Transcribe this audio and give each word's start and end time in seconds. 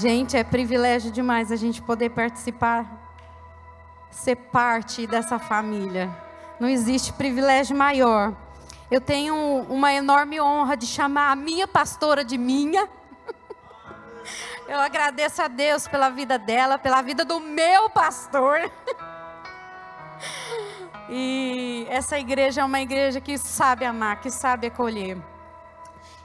Gente, 0.00 0.36
é 0.36 0.44
privilégio 0.44 1.10
demais 1.10 1.50
a 1.50 1.56
gente 1.56 1.82
poder 1.82 2.10
participar, 2.10 2.86
ser 4.12 4.36
parte 4.36 5.08
dessa 5.08 5.40
família. 5.40 6.08
Não 6.60 6.68
existe 6.68 7.12
privilégio 7.12 7.76
maior. 7.76 8.32
Eu 8.92 9.00
tenho 9.00 9.34
uma 9.68 9.92
enorme 9.92 10.40
honra 10.40 10.76
de 10.76 10.86
chamar 10.86 11.32
a 11.32 11.34
minha 11.34 11.66
pastora 11.66 12.24
de 12.24 12.38
minha. 12.38 12.88
Eu 14.68 14.78
agradeço 14.78 15.42
a 15.42 15.48
Deus 15.48 15.88
pela 15.88 16.10
vida 16.10 16.38
dela, 16.38 16.78
pela 16.78 17.02
vida 17.02 17.24
do 17.24 17.40
meu 17.40 17.90
pastor. 17.90 18.70
E 21.10 21.86
essa 21.88 22.18
igreja 22.18 22.60
é 22.60 22.64
uma 22.64 22.82
igreja 22.82 23.18
que 23.18 23.38
sabe 23.38 23.86
amar, 23.86 24.20
que 24.20 24.30
sabe 24.30 24.66
acolher. 24.66 25.16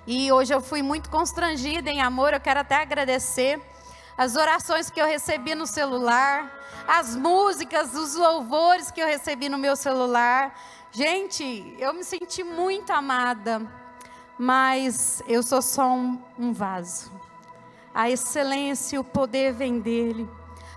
E 0.05 0.31
hoje 0.31 0.53
eu 0.53 0.59
fui 0.59 0.81
muito 0.81 1.09
constrangida 1.09 1.89
em 1.89 2.02
amor, 2.02 2.34
eu 2.34 2.39
quero 2.39 2.59
até 2.59 2.75
agradecer 2.75 3.61
as 4.17 4.35
orações 4.35 4.89
que 4.89 5.02
eu 5.02 5.05
recebi 5.05 5.55
no 5.55 5.66
celular, 5.66 6.52
as 6.85 7.16
músicas, 7.16 7.94
os 7.95 8.13
louvores 8.13 8.91
que 8.91 9.02
eu 9.02 9.08
recebi 9.08 9.47
no 9.47 9.58
meu 9.58 9.75
celular. 9.77 10.53
Gente, 10.91 11.75
eu 11.80 11.94
me 11.94 12.03
senti 12.03 12.44
muito 12.44 12.91
amada, 12.91 13.61
mas 14.38 15.23
eu 15.25 15.41
sou 15.41 15.61
só 15.61 15.94
um, 15.94 16.22
um 16.38 16.52
vaso. 16.52 17.09
A 17.94 18.09
excelência 18.09 18.97
e 18.97 18.99
o 18.99 19.03
poder 19.05 19.53
vem 19.53 19.80
dele. 19.80 20.30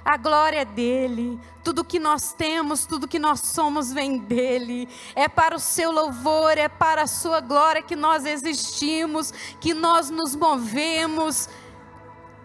A 0.07 0.17
glória 0.17 0.61
é 0.61 0.65
dele, 0.65 1.37
tudo 1.65 1.85
que 1.85 1.99
nós 1.99 2.33
temos, 2.33 2.87
tudo 2.87 3.09
que 3.09 3.19
nós 3.19 3.41
somos 3.41 3.93
vem 3.93 4.19
dele. 4.19 4.89
É 5.17 5.27
para 5.27 5.57
o 5.57 5.59
seu 5.59 5.91
louvor, 5.91 6.57
é 6.57 6.69
para 6.69 7.03
a 7.03 7.07
sua 7.09 7.41
glória 7.41 7.83
que 7.83 7.97
nós 7.97 8.25
existimos, 8.25 9.33
que 9.59 9.75
nós 9.75 10.09
nos 10.09 10.37
movemos. 10.37 11.49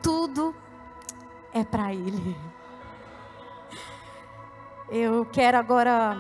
Tudo 0.02 0.56
é 1.54 1.64
para 1.64 1.94
ele. 1.94 2.36
Eu 4.90 5.24
quero 5.26 5.60
agora 5.60 6.18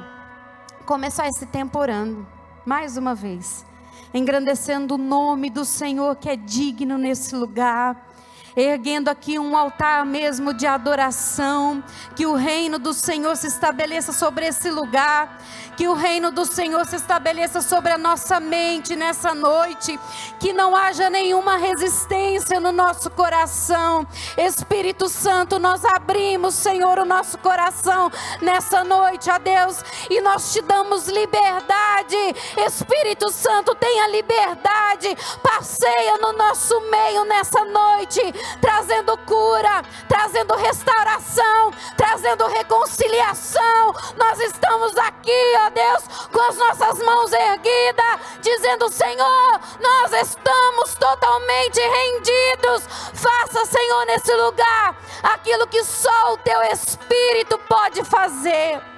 começar 0.85 1.27
esse 1.27 1.47
tempo 1.47 1.79
orando, 1.79 2.27
mais 2.63 2.97
uma 2.97 3.15
vez, 3.15 3.65
engrandecendo 4.13 4.93
o 4.93 4.99
nome 4.99 5.49
do 5.49 5.65
Senhor 5.65 6.15
que 6.17 6.29
é 6.29 6.35
digno 6.35 6.99
nesse 6.99 7.35
lugar 7.35 8.11
erguendo 8.55 9.07
aqui 9.07 9.39
um 9.39 9.55
altar 9.55 10.05
mesmo 10.05 10.53
de 10.53 10.67
adoração, 10.67 11.83
que 12.15 12.25
o 12.25 12.35
reino 12.35 12.77
do 12.77 12.93
Senhor 12.93 13.35
se 13.35 13.47
estabeleça 13.47 14.11
sobre 14.11 14.45
esse 14.45 14.69
lugar, 14.69 15.37
que 15.77 15.87
o 15.87 15.93
reino 15.93 16.31
do 16.31 16.45
Senhor 16.45 16.85
se 16.85 16.95
estabeleça 16.95 17.61
sobre 17.61 17.91
a 17.91 17.97
nossa 17.97 18.39
mente 18.39 18.95
nessa 18.95 19.33
noite, 19.33 19.99
que 20.39 20.53
não 20.53 20.75
haja 20.75 21.09
nenhuma 21.09 21.57
resistência 21.57 22.59
no 22.59 22.71
nosso 22.71 23.09
coração. 23.09 24.05
Espírito 24.37 25.07
Santo, 25.07 25.59
nós 25.59 25.83
abrimos, 25.85 26.55
Senhor, 26.55 26.99
o 26.99 27.05
nosso 27.05 27.37
coração 27.37 28.11
nessa 28.41 28.83
noite, 28.83 29.29
ó 29.29 29.37
Deus, 29.37 29.83
e 30.09 30.21
nós 30.21 30.51
te 30.53 30.61
damos 30.61 31.07
liberdade. 31.07 32.17
Espírito 32.65 33.31
Santo, 33.31 33.73
tenha 33.75 34.07
liberdade, 34.07 35.15
passeia 35.41 36.17
no 36.17 36.33
nosso 36.33 36.79
meio 36.81 37.23
nessa 37.25 37.63
noite 37.65 38.40
trazendo 38.59 39.17
cura, 39.19 39.83
trazendo 40.07 40.55
restauração, 40.55 41.73
trazendo 41.97 42.47
reconciliação. 42.47 43.93
Nós 44.17 44.39
estamos 44.39 44.97
aqui, 44.97 45.55
ó 45.65 45.69
Deus, 45.69 46.03
com 46.31 46.41
as 46.41 46.57
nossas 46.57 46.99
mãos 46.99 47.31
erguidas, 47.31 48.19
dizendo: 48.41 48.89
Senhor, 48.91 49.59
nós 49.79 50.13
estamos 50.13 50.95
totalmente 50.95 51.79
rendidos. 51.79 52.83
Faça, 53.13 53.65
Senhor, 53.65 54.05
nesse 54.05 54.33
lugar 54.33 54.95
aquilo 55.23 55.67
que 55.67 55.83
só 55.83 56.33
o 56.33 56.37
teu 56.37 56.61
Espírito 56.63 57.57
pode 57.67 58.03
fazer. 58.03 58.90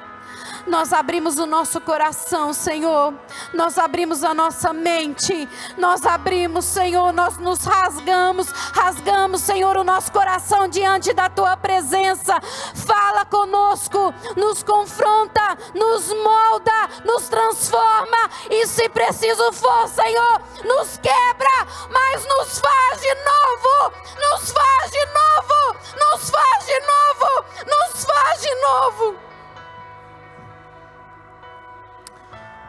Nós 0.66 0.94
abrimos 0.94 1.38
o 1.40 1.46
nosso 1.46 1.82
coração, 1.82 2.54
Senhor. 2.54 3.14
Nós 3.54 3.78
abrimos 3.78 4.24
a 4.24 4.34
nossa 4.34 4.72
mente. 4.72 5.48
Nós 5.78 6.06
abrimos, 6.06 6.64
Senhor. 6.64 7.12
Nós 7.12 7.38
nos 7.38 7.66
rasgamos. 7.66 8.48
Rasgamos, 8.74 9.42
Senhor, 9.42 9.76
o 9.76 9.84
nosso 9.84 10.12
coração 10.12 10.70
diante 10.70 11.12
da 11.14 11.30
tua 11.30 11.58
presença. 11.58 12.40
Fala 12.76 13.26
conosco. 13.26 14.14
Nos 14.38 14.64
confronta. 14.64 15.58
Nos 15.74 16.08
molda. 16.14 16.90
Nos 17.04 17.28
transforma. 17.28 18.30
E 18.50 18.66
se 18.66 18.88
preciso 18.88 19.52
for, 19.52 19.90
Senhor, 19.90 20.42
nos 20.64 20.98
quebra. 20.98 21.68
Mas 21.92 22.26
nos 22.26 22.60
faz 22.60 23.02
de 23.02 23.14
novo. 23.16 23.94
Nos 24.18 24.52
faz 24.52 24.92
de 24.92 25.06
novo. 25.08 25.78
Nos 26.00 26.30
faz 26.30 26.66
de 26.66 26.80
novo. 26.80 27.46
Nos 27.68 28.06
faz 28.06 28.42
de 28.42 28.56
novo. 28.56 29.33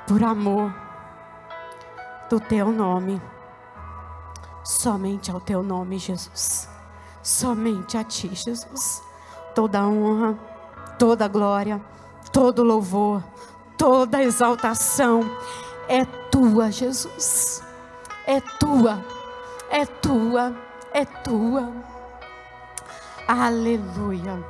Por 0.06 0.22
amor 0.22 0.72
do 2.28 2.40
teu 2.40 2.70
nome. 2.70 3.20
Somente 4.62 5.30
ao 5.30 5.40
teu 5.40 5.62
nome, 5.62 5.98
Jesus. 5.98 6.68
Somente 7.22 7.96
a 7.96 8.04
ti, 8.04 8.34
Jesus. 8.34 9.02
Toda 9.54 9.86
honra, 9.86 10.38
toda 10.98 11.28
glória, 11.28 11.80
todo 12.32 12.62
louvor, 12.62 13.22
toda 13.76 14.22
exaltação 14.22 15.22
é 15.88 16.04
tua, 16.04 16.70
Jesus. 16.70 17.62
É 18.26 18.40
tua, 18.40 19.04
é 19.70 19.84
tua, 19.84 20.54
é 20.92 21.04
tua. 21.04 21.72
Aleluia, 23.28 24.44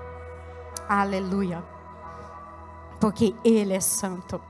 aleluia. 0.89 1.63
Porque 3.01 3.35
Ele 3.45 3.73
é 3.73 3.81
santo. 3.81 4.41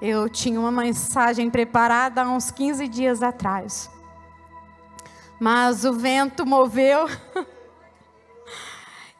Eu 0.00 0.30
tinha 0.30 0.58
uma 0.58 0.70
mensagem 0.72 1.50
preparada 1.50 2.22
há 2.22 2.30
uns 2.30 2.50
15 2.50 2.88
dias 2.88 3.22
atrás. 3.22 3.90
Mas 5.38 5.84
o 5.84 5.92
vento 5.92 6.46
moveu. 6.46 7.06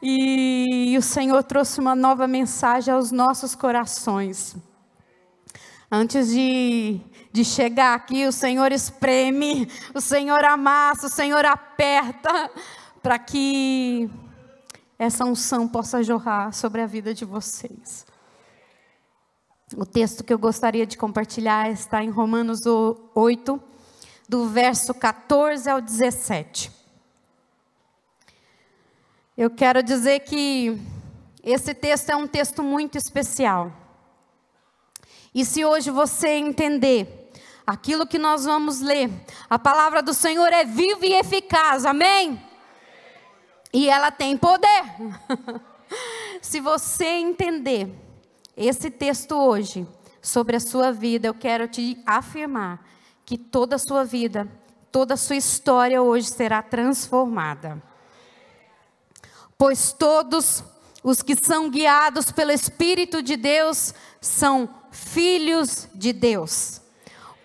e 0.01 0.95
o 0.97 1.01
Senhor 1.01 1.43
trouxe 1.43 1.79
uma 1.79 1.93
nova 1.93 2.27
mensagem 2.27 2.91
aos 2.91 3.11
nossos 3.11 3.53
corações. 3.53 4.55
Antes 5.91 6.29
de, 6.29 6.99
de 7.31 7.45
chegar 7.45 7.93
aqui, 7.93 8.25
o 8.25 8.31
Senhor 8.31 8.71
espreme, 8.71 9.69
o 9.93 10.01
Senhor 10.01 10.43
amassa, 10.43 11.05
o 11.05 11.11
Senhor 11.11 11.45
aperta, 11.45 12.49
para 13.03 13.19
que 13.19 14.09
essa 14.97 15.25
unção 15.25 15.67
possa 15.67 16.01
jorrar 16.01 16.53
sobre 16.53 16.81
a 16.81 16.87
vida 16.87 17.13
de 17.13 17.23
vocês. 17.23 18.09
O 19.77 19.85
texto 19.85 20.21
que 20.21 20.33
eu 20.33 20.37
gostaria 20.37 20.85
de 20.85 20.97
compartilhar 20.97 21.71
está 21.71 22.03
em 22.03 22.09
Romanos 22.09 22.65
8, 22.65 23.61
do 24.27 24.49
verso 24.49 24.93
14 24.93 25.69
ao 25.69 25.79
17. 25.79 26.69
Eu 29.37 29.49
quero 29.49 29.81
dizer 29.81 30.19
que 30.21 30.77
esse 31.41 31.73
texto 31.73 32.09
é 32.09 32.15
um 32.17 32.27
texto 32.27 32.61
muito 32.61 32.97
especial. 32.97 33.71
E 35.33 35.45
se 35.45 35.63
hoje 35.63 35.89
você 35.89 36.27
entender 36.31 37.31
aquilo 37.65 38.05
que 38.05 38.19
nós 38.19 38.43
vamos 38.43 38.81
ler, 38.81 39.09
a 39.49 39.57
palavra 39.57 40.03
do 40.03 40.13
Senhor 40.13 40.51
é 40.51 40.65
viva 40.65 41.05
e 41.05 41.13
eficaz, 41.13 41.85
amém? 41.85 42.43
E 43.71 43.89
ela 43.89 44.11
tem 44.11 44.35
poder. 44.35 44.83
se 46.41 46.59
você 46.59 47.05
entender 47.05 48.10
esse 48.61 48.89
texto 48.91 49.35
hoje, 49.35 49.87
sobre 50.21 50.55
a 50.55 50.59
sua 50.59 50.91
vida, 50.91 51.27
eu 51.27 51.33
quero 51.33 51.67
te 51.67 52.01
afirmar 52.05 52.85
que 53.25 53.37
toda 53.37 53.75
a 53.75 53.79
sua 53.79 54.03
vida, 54.03 54.47
toda 54.91 55.15
a 55.15 55.17
sua 55.17 55.35
história 55.35 56.01
hoje 56.01 56.27
será 56.27 56.61
transformada. 56.61 57.81
Pois 59.57 59.93
todos 59.93 60.63
os 61.03 61.21
que 61.21 61.35
são 61.35 61.69
guiados 61.69 62.31
pelo 62.31 62.51
Espírito 62.51 63.21
de 63.21 63.35
Deus 63.35 63.93
são 64.19 64.69
filhos 64.91 65.87
de 65.95 66.13
Deus. 66.13 66.81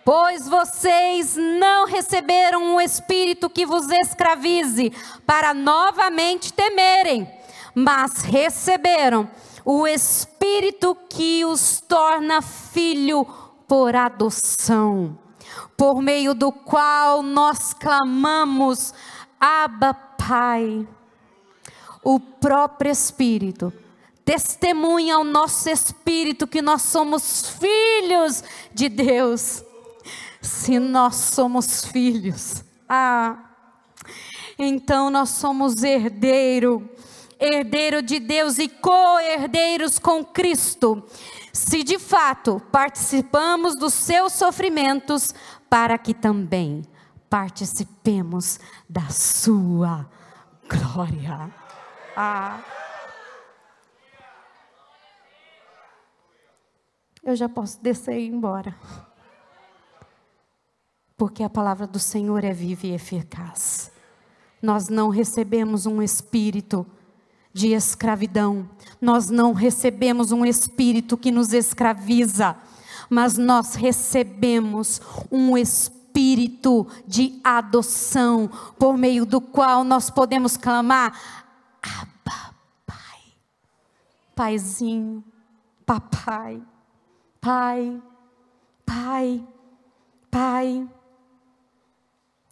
Pois 0.05 0.47
vocês 0.47 1.35
não 1.37 1.87
receberam 1.87 2.63
um 2.63 2.81
espírito 2.81 3.51
que 3.51 3.67
vos 3.67 3.91
escravize 3.91 4.93
para 5.27 5.53
novamente 5.53 6.53
temerem, 6.53 7.29
mas 7.75 8.23
receberam 8.23 9.29
o 9.69 9.85
Espírito 9.85 10.97
que 11.11 11.45
os 11.45 11.81
torna 11.81 12.41
filho 12.41 13.27
por 13.67 13.97
adoção, 13.97 15.19
por 15.77 16.01
meio 16.01 16.35
do 16.35 16.53
qual 16.53 17.21
nós 17.21 17.75
clamamos, 17.75 18.95
Abba 19.41 19.93
Pai. 19.93 20.87
O 22.01 22.21
próprio 22.21 22.93
Espírito 22.93 23.73
testemunha 24.25 25.17
ao 25.17 25.25
nosso 25.25 25.69
espírito 25.69 26.47
que 26.47 26.63
nós 26.63 26.83
somos 26.83 27.59
filhos 27.59 28.45
de 28.73 28.89
Deus. 28.89 29.65
Se 30.41 30.79
nós 30.79 31.17
somos 31.17 31.85
filhos, 31.87 32.63
ah, 32.89 33.37
então 34.57 35.11
nós 35.11 35.31
somos 35.31 35.83
herdeiro, 35.83 36.89
herdeiro 37.39 38.03
de 38.03 38.19
Deus 38.19 38.59
e 38.59 38.69
co-herdeiros 38.69 39.99
com 39.99 40.25
Cristo. 40.25 41.03
Se 41.53 41.83
de 41.83 41.99
fato 41.99 42.61
participamos 42.71 43.77
dos 43.77 43.95
seus 43.95 44.33
sofrimentos, 44.33 45.35
para 45.69 45.99
que 45.99 46.15
também 46.15 46.83
participemos 47.29 48.59
da 48.89 49.09
sua 49.09 50.09
glória. 50.69 51.51
Ah. 52.17 52.61
Eu 57.23 57.35
já 57.35 57.49
posso 57.49 57.83
descer 57.83 58.19
e 58.19 58.27
ir 58.27 58.29
embora. 58.29 58.77
Porque 61.17 61.43
a 61.43 61.51
palavra 61.51 61.87
do 61.87 61.99
Senhor 61.99 62.45
é 62.45 62.53
viva 62.53 62.87
e 62.87 62.93
eficaz. 62.93 63.91
Nós 64.63 64.89
não 64.89 65.09
recebemos 65.09 65.87
um 65.87 66.01
espírito 66.01 66.87
de 67.57 67.73
escravidão, 67.73 68.69
nós 69.01 69.31
não 69.31 69.55
recebemos 69.55 70.31
um 70.31 70.45
espírito 70.45 71.17
que 71.17 71.31
nos 71.31 71.55
escraviza, 71.55 72.55
mas 73.09 73.39
nós 73.39 73.75
recebemos 73.75 75.01
um 75.33 75.57
espírito 75.57 76.87
de 77.07 77.41
adoção, 77.43 78.51
por 78.79 78.99
meio 78.99 79.25
do 79.25 79.41
qual 79.41 79.85
nós 79.85 80.11
podemos 80.11 80.59
clamar: 80.59 81.19
Abba, 81.83 82.55
Pai, 82.85 83.23
Paizinho, 84.35 85.25
Papai, 85.87 86.63
Pai, 87.41 88.03
Pai, 88.85 89.47
Pai. 90.31 90.87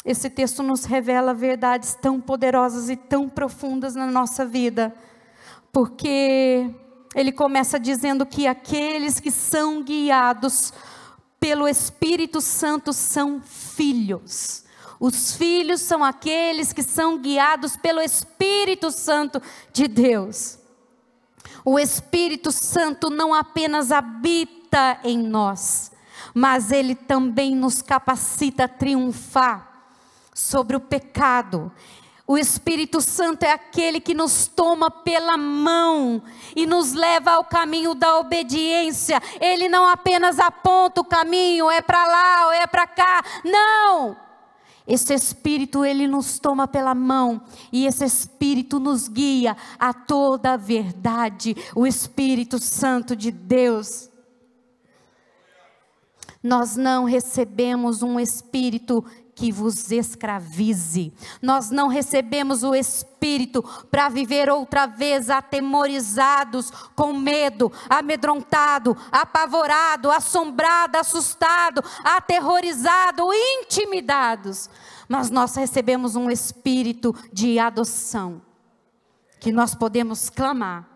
Esse 0.05 0.29
texto 0.29 0.63
nos 0.63 0.85
revela 0.85 1.33
verdades 1.33 1.95
tão 1.95 2.21
poderosas 2.21 2.91
e 2.91 2.97
tão 2.97 3.27
profundas 3.27 3.95
na 3.95 4.07
nossa 4.07 4.45
vida, 4.45 4.95
porque 5.73 6.71
ele 7.15 7.33
começa 7.33 7.81
dizendo 7.81 8.27
que 8.27 8.47
aqueles 8.47 9.19
que 9.19 9.31
são 9.31 9.83
guiados 9.83 10.75
pelo 11.41 11.67
Espírito 11.67 12.43
Santo 12.43 12.93
são 12.93 13.41
filhos. 13.41 14.65
Os 15.01 15.37
filhos 15.37 15.81
são 15.81 16.05
aqueles 16.05 16.71
que 16.71 16.83
são 16.83 17.19
guiados 17.19 17.75
pelo 17.75 18.01
Espírito 18.01 18.91
Santo 18.91 19.41
de 19.73 19.89
Deus. 19.89 20.59
O 21.65 21.79
Espírito 21.79 22.53
Santo 22.53 23.09
não 23.09 23.33
apenas 23.33 23.91
habita 23.91 24.99
em 25.03 25.17
nós, 25.17 25.93
mas 26.35 26.71
ele 26.71 26.95
também 26.95 27.57
nos 27.57 27.81
capacita 27.81 28.65
a 28.65 28.69
triunfar 28.69 29.74
sobre 30.35 30.77
o 30.77 30.81
pecado. 30.81 31.73
O 32.27 32.39
Espírito 32.39 33.03
Santo 33.03 33.43
é 33.45 33.53
aquele 33.53 34.01
que 34.01 34.15
nos 34.15 34.47
toma 34.47 34.91
pela 34.91 35.37
mão 35.37 36.23
e 36.57 36.67
nos 36.67 36.95
leva 36.95 37.33
ao 37.33 37.45
caminho 37.45 37.95
da 37.95 38.19
obediência. 38.19 39.23
Ele 39.39 39.69
não 39.69 39.87
apenas 39.87 40.39
aponta 40.39 41.03
o 41.03 41.05
caminho, 41.05 41.71
é 41.71 41.83
para 41.83 42.07
lá 42.07 42.47
ou 42.47 42.53
é 42.53 42.67
para 42.67 42.87
cá. 42.87 43.23
Não! 43.45 44.17
Esse 44.87 45.15
Espírito, 45.15 45.85
ele 45.85 46.07
nos 46.07 46.39
toma 46.39 46.67
pela 46.67 46.95
mão 46.95 47.43
e 47.71 47.87
esse 47.87 48.05
Espírito 48.05 48.79
nos 48.81 49.07
guia 49.07 49.57
a 49.79 49.93
toda 49.93 50.55
a 50.55 50.57
verdade. 50.57 51.55
O 51.75 51.87
Espírito 51.87 52.59
Santo 52.59 53.15
de 53.15 53.31
Deus. 53.31 54.11
Nós 56.43 56.77
não 56.77 57.05
recebemos 57.05 58.03
um 58.03 58.21
espírito 58.21 59.03
que 59.35 59.51
vos 59.51 59.91
escravize. 59.91 61.13
Nós 61.43 61.71
não 61.71 61.89
recebemos 61.89 62.63
o 62.63 62.75
Espírito 62.75 63.63
para 63.91 64.09
viver 64.09 64.49
outra 64.49 64.87
vez 64.87 65.29
atemorizados, 65.29 66.71
com 66.95 67.13
medo, 67.13 67.73
amedrontado, 67.89 68.97
apavorado, 69.11 70.11
assombrado, 70.11 70.97
assustado, 70.97 71.83
aterrorizado, 72.05 73.25
intimidados. 73.33 74.71
Mas 75.09 75.31
nós 75.31 75.55
recebemos 75.57 76.17
um 76.17 76.31
Espírito 76.31 77.15
de 77.33 77.59
adoção, 77.59 78.41
que 79.41 79.53
nós 79.53 79.75
podemos 79.75 80.31
clamar: 80.31 80.89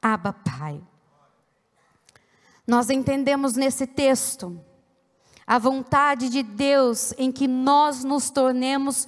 Abba, 0.00 0.32
Pai. 0.32 0.80
Nós 2.66 2.90
entendemos 2.90 3.54
nesse 3.54 3.86
texto 3.86 4.60
a 5.46 5.58
vontade 5.58 6.28
de 6.28 6.42
Deus 6.42 7.14
em 7.16 7.30
que 7.30 7.46
nós 7.46 8.02
nos 8.02 8.30
tornemos 8.30 9.06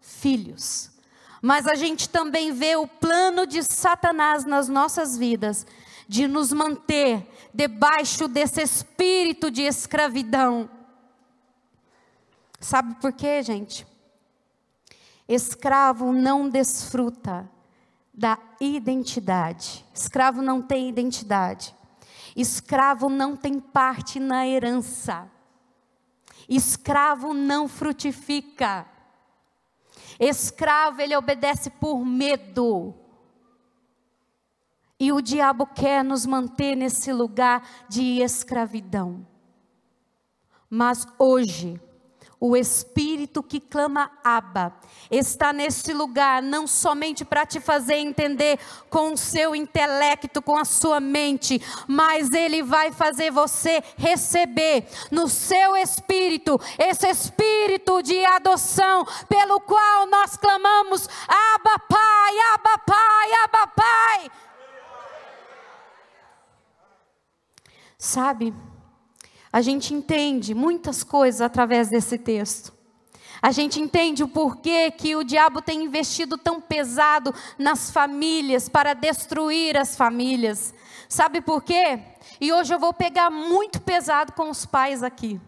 filhos. 0.00 0.90
Mas 1.40 1.66
a 1.66 1.74
gente 1.74 2.08
também 2.08 2.52
vê 2.52 2.74
o 2.76 2.88
plano 2.88 3.46
de 3.46 3.62
Satanás 3.62 4.44
nas 4.44 4.68
nossas 4.68 5.16
vidas, 5.16 5.66
de 6.08 6.26
nos 6.26 6.52
manter 6.52 7.26
debaixo 7.54 8.26
desse 8.26 8.62
espírito 8.62 9.50
de 9.50 9.62
escravidão. 9.62 10.68
Sabe 12.60 12.96
por 12.96 13.12
quê, 13.12 13.42
gente? 13.42 13.86
Escravo 15.28 16.12
não 16.12 16.48
desfruta 16.48 17.48
da 18.12 18.38
identidade. 18.60 19.84
Escravo 19.94 20.40
não 20.40 20.62
tem 20.62 20.88
identidade. 20.88 21.74
Escravo 22.34 23.08
não 23.08 23.36
tem 23.36 23.60
parte 23.60 24.18
na 24.18 24.46
herança. 24.46 25.30
Escravo 26.48 27.34
não 27.34 27.68
frutifica. 27.68 28.86
Escravo, 30.18 31.00
ele 31.00 31.16
obedece 31.16 31.70
por 31.70 32.04
medo. 32.04 32.94
E 34.98 35.12
o 35.12 35.20
diabo 35.20 35.66
quer 35.66 36.02
nos 36.02 36.24
manter 36.24 36.74
nesse 36.74 37.12
lugar 37.12 37.68
de 37.88 38.22
escravidão. 38.22 39.26
Mas 40.70 41.06
hoje, 41.18 41.80
o 42.38 42.56
Espírito 42.56 43.42
que 43.42 43.58
clama 43.58 44.10
Abba 44.22 44.74
está 45.10 45.52
nesse 45.52 45.92
lugar 45.92 46.42
não 46.42 46.66
somente 46.66 47.24
para 47.24 47.46
te 47.46 47.60
fazer 47.60 47.94
entender 47.94 48.58
com 48.90 49.12
o 49.12 49.16
seu 49.16 49.54
intelecto, 49.54 50.42
com 50.42 50.56
a 50.56 50.64
sua 50.64 51.00
mente, 51.00 51.60
mas 51.86 52.32
ele 52.32 52.62
vai 52.62 52.92
fazer 52.92 53.30
você 53.30 53.82
receber 53.96 54.86
no 55.10 55.28
seu 55.28 55.76
espírito 55.76 56.60
esse 56.78 57.08
espírito 57.08 58.02
de 58.02 58.24
adoção 58.24 59.06
pelo 59.28 59.60
qual 59.60 60.06
nós 60.06 60.36
clamamos 60.36 61.08
Abba 61.26 61.78
Pai, 61.88 62.38
Abba 62.54 62.78
Pai, 62.78 63.32
Abba 63.44 63.66
Pai. 63.68 64.30
Sabe? 67.98 68.54
A 69.56 69.62
gente 69.62 69.94
entende 69.94 70.54
muitas 70.54 71.02
coisas 71.02 71.40
através 71.40 71.88
desse 71.88 72.18
texto. 72.18 72.74
A 73.40 73.50
gente 73.50 73.80
entende 73.80 74.22
o 74.22 74.28
porquê 74.28 74.90
que 74.90 75.16
o 75.16 75.24
diabo 75.24 75.62
tem 75.62 75.82
investido 75.82 76.36
tão 76.36 76.60
pesado 76.60 77.34
nas 77.58 77.90
famílias 77.90 78.68
para 78.68 78.92
destruir 78.92 79.78
as 79.78 79.96
famílias. 79.96 80.74
Sabe 81.08 81.40
por 81.40 81.62
quê? 81.62 81.98
E 82.38 82.52
hoje 82.52 82.74
eu 82.74 82.78
vou 82.78 82.92
pegar 82.92 83.30
muito 83.30 83.80
pesado 83.80 84.32
com 84.32 84.50
os 84.50 84.66
pais 84.66 85.02
aqui. 85.02 85.40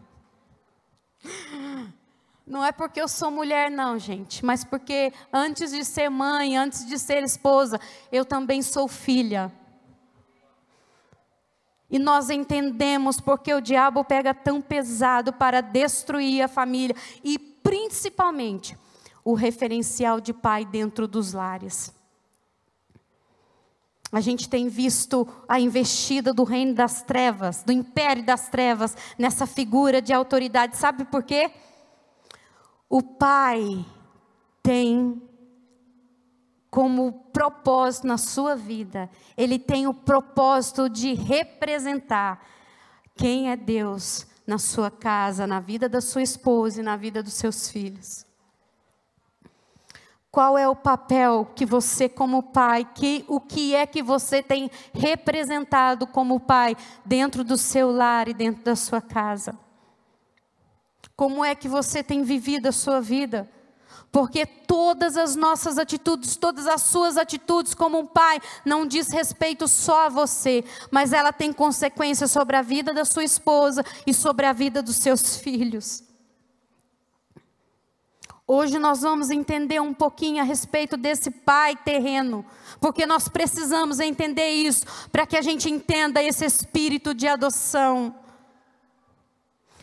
Não 2.46 2.64
é 2.64 2.72
porque 2.72 3.02
eu 3.02 3.08
sou 3.08 3.30
mulher, 3.30 3.70
não, 3.70 3.98
gente, 3.98 4.42
mas 4.42 4.64
porque 4.64 5.12
antes 5.30 5.70
de 5.70 5.84
ser 5.84 6.08
mãe, 6.08 6.56
antes 6.56 6.86
de 6.86 6.98
ser 6.98 7.22
esposa, 7.22 7.78
eu 8.10 8.24
também 8.24 8.62
sou 8.62 8.88
filha. 8.88 9.52
E 11.90 11.98
nós 11.98 12.28
entendemos 12.28 13.20
porque 13.20 13.52
o 13.54 13.60
diabo 13.60 14.04
pega 14.04 14.34
tão 14.34 14.60
pesado 14.60 15.32
para 15.32 15.60
destruir 15.60 16.42
a 16.42 16.48
família 16.48 16.94
e 17.24 17.38
principalmente 17.38 18.76
o 19.24 19.34
referencial 19.34 20.20
de 20.20 20.32
pai 20.32 20.64
dentro 20.64 21.08
dos 21.08 21.32
lares. 21.32 21.94
A 24.10 24.20
gente 24.20 24.48
tem 24.48 24.68
visto 24.68 25.28
a 25.46 25.60
investida 25.60 26.32
do 26.32 26.42
reino 26.42 26.74
das 26.74 27.02
trevas, 27.02 27.62
do 27.62 27.72
império 27.72 28.24
das 28.24 28.48
trevas, 28.48 28.96
nessa 29.18 29.46
figura 29.46 30.00
de 30.00 30.14
autoridade. 30.14 30.78
Sabe 30.78 31.04
por 31.04 31.22
quê? 31.22 31.50
O 32.88 33.02
pai 33.02 33.84
tem 34.62 35.22
como 36.70 37.12
propósito 37.32 38.06
na 38.06 38.18
sua 38.18 38.54
vida, 38.54 39.08
ele 39.36 39.58
tem 39.58 39.86
o 39.86 39.94
propósito 39.94 40.88
de 40.88 41.14
representar 41.14 42.44
quem 43.14 43.50
é 43.50 43.56
Deus 43.56 44.26
na 44.46 44.58
sua 44.58 44.90
casa, 44.90 45.46
na 45.46 45.60
vida 45.60 45.88
da 45.88 46.00
sua 46.00 46.22
esposa 46.22 46.80
e 46.80 46.84
na 46.84 46.96
vida 46.96 47.22
dos 47.22 47.34
seus 47.34 47.68
filhos. 47.68 48.26
Qual 50.30 50.58
é 50.58 50.68
o 50.68 50.76
papel 50.76 51.50
que 51.54 51.64
você 51.64 52.08
como 52.08 52.42
pai, 52.42 52.86
que 52.94 53.24
o 53.28 53.40
que 53.40 53.74
é 53.74 53.86
que 53.86 54.02
você 54.02 54.42
tem 54.42 54.70
representado 54.92 56.06
como 56.06 56.38
pai 56.38 56.76
dentro 57.04 57.42
do 57.42 57.56
seu 57.56 57.90
lar 57.90 58.28
e 58.28 58.34
dentro 58.34 58.62
da 58.62 58.76
sua 58.76 59.00
casa? 59.00 59.58
Como 61.16 61.44
é 61.44 61.54
que 61.54 61.68
você 61.68 62.02
tem 62.02 62.22
vivido 62.22 62.68
a 62.68 62.72
sua 62.72 63.00
vida? 63.00 63.50
Porque 64.10 64.46
todas 64.46 65.16
as 65.16 65.36
nossas 65.36 65.78
atitudes, 65.78 66.36
todas 66.36 66.66
as 66.66 66.82
suas 66.82 67.16
atitudes 67.16 67.74
como 67.74 67.98
um 67.98 68.06
pai, 68.06 68.40
não 68.64 68.86
diz 68.86 69.08
respeito 69.08 69.68
só 69.68 70.06
a 70.06 70.08
você, 70.08 70.64
mas 70.90 71.12
ela 71.12 71.32
tem 71.32 71.52
consequências 71.52 72.30
sobre 72.30 72.56
a 72.56 72.62
vida 72.62 72.94
da 72.94 73.04
sua 73.04 73.24
esposa 73.24 73.84
e 74.06 74.14
sobre 74.14 74.46
a 74.46 74.52
vida 74.52 74.82
dos 74.82 74.96
seus 74.96 75.36
filhos. 75.36 76.08
Hoje 78.50 78.78
nós 78.78 79.02
vamos 79.02 79.28
entender 79.28 79.78
um 79.78 79.92
pouquinho 79.92 80.40
a 80.40 80.42
respeito 80.42 80.96
desse 80.96 81.30
pai 81.30 81.76
terreno, 81.76 82.42
porque 82.80 83.04
nós 83.04 83.28
precisamos 83.28 84.00
entender 84.00 84.48
isso 84.48 84.86
para 85.12 85.26
que 85.26 85.36
a 85.36 85.42
gente 85.42 85.68
entenda 85.68 86.22
esse 86.22 86.46
espírito 86.46 87.12
de 87.12 87.28
adoção. 87.28 88.14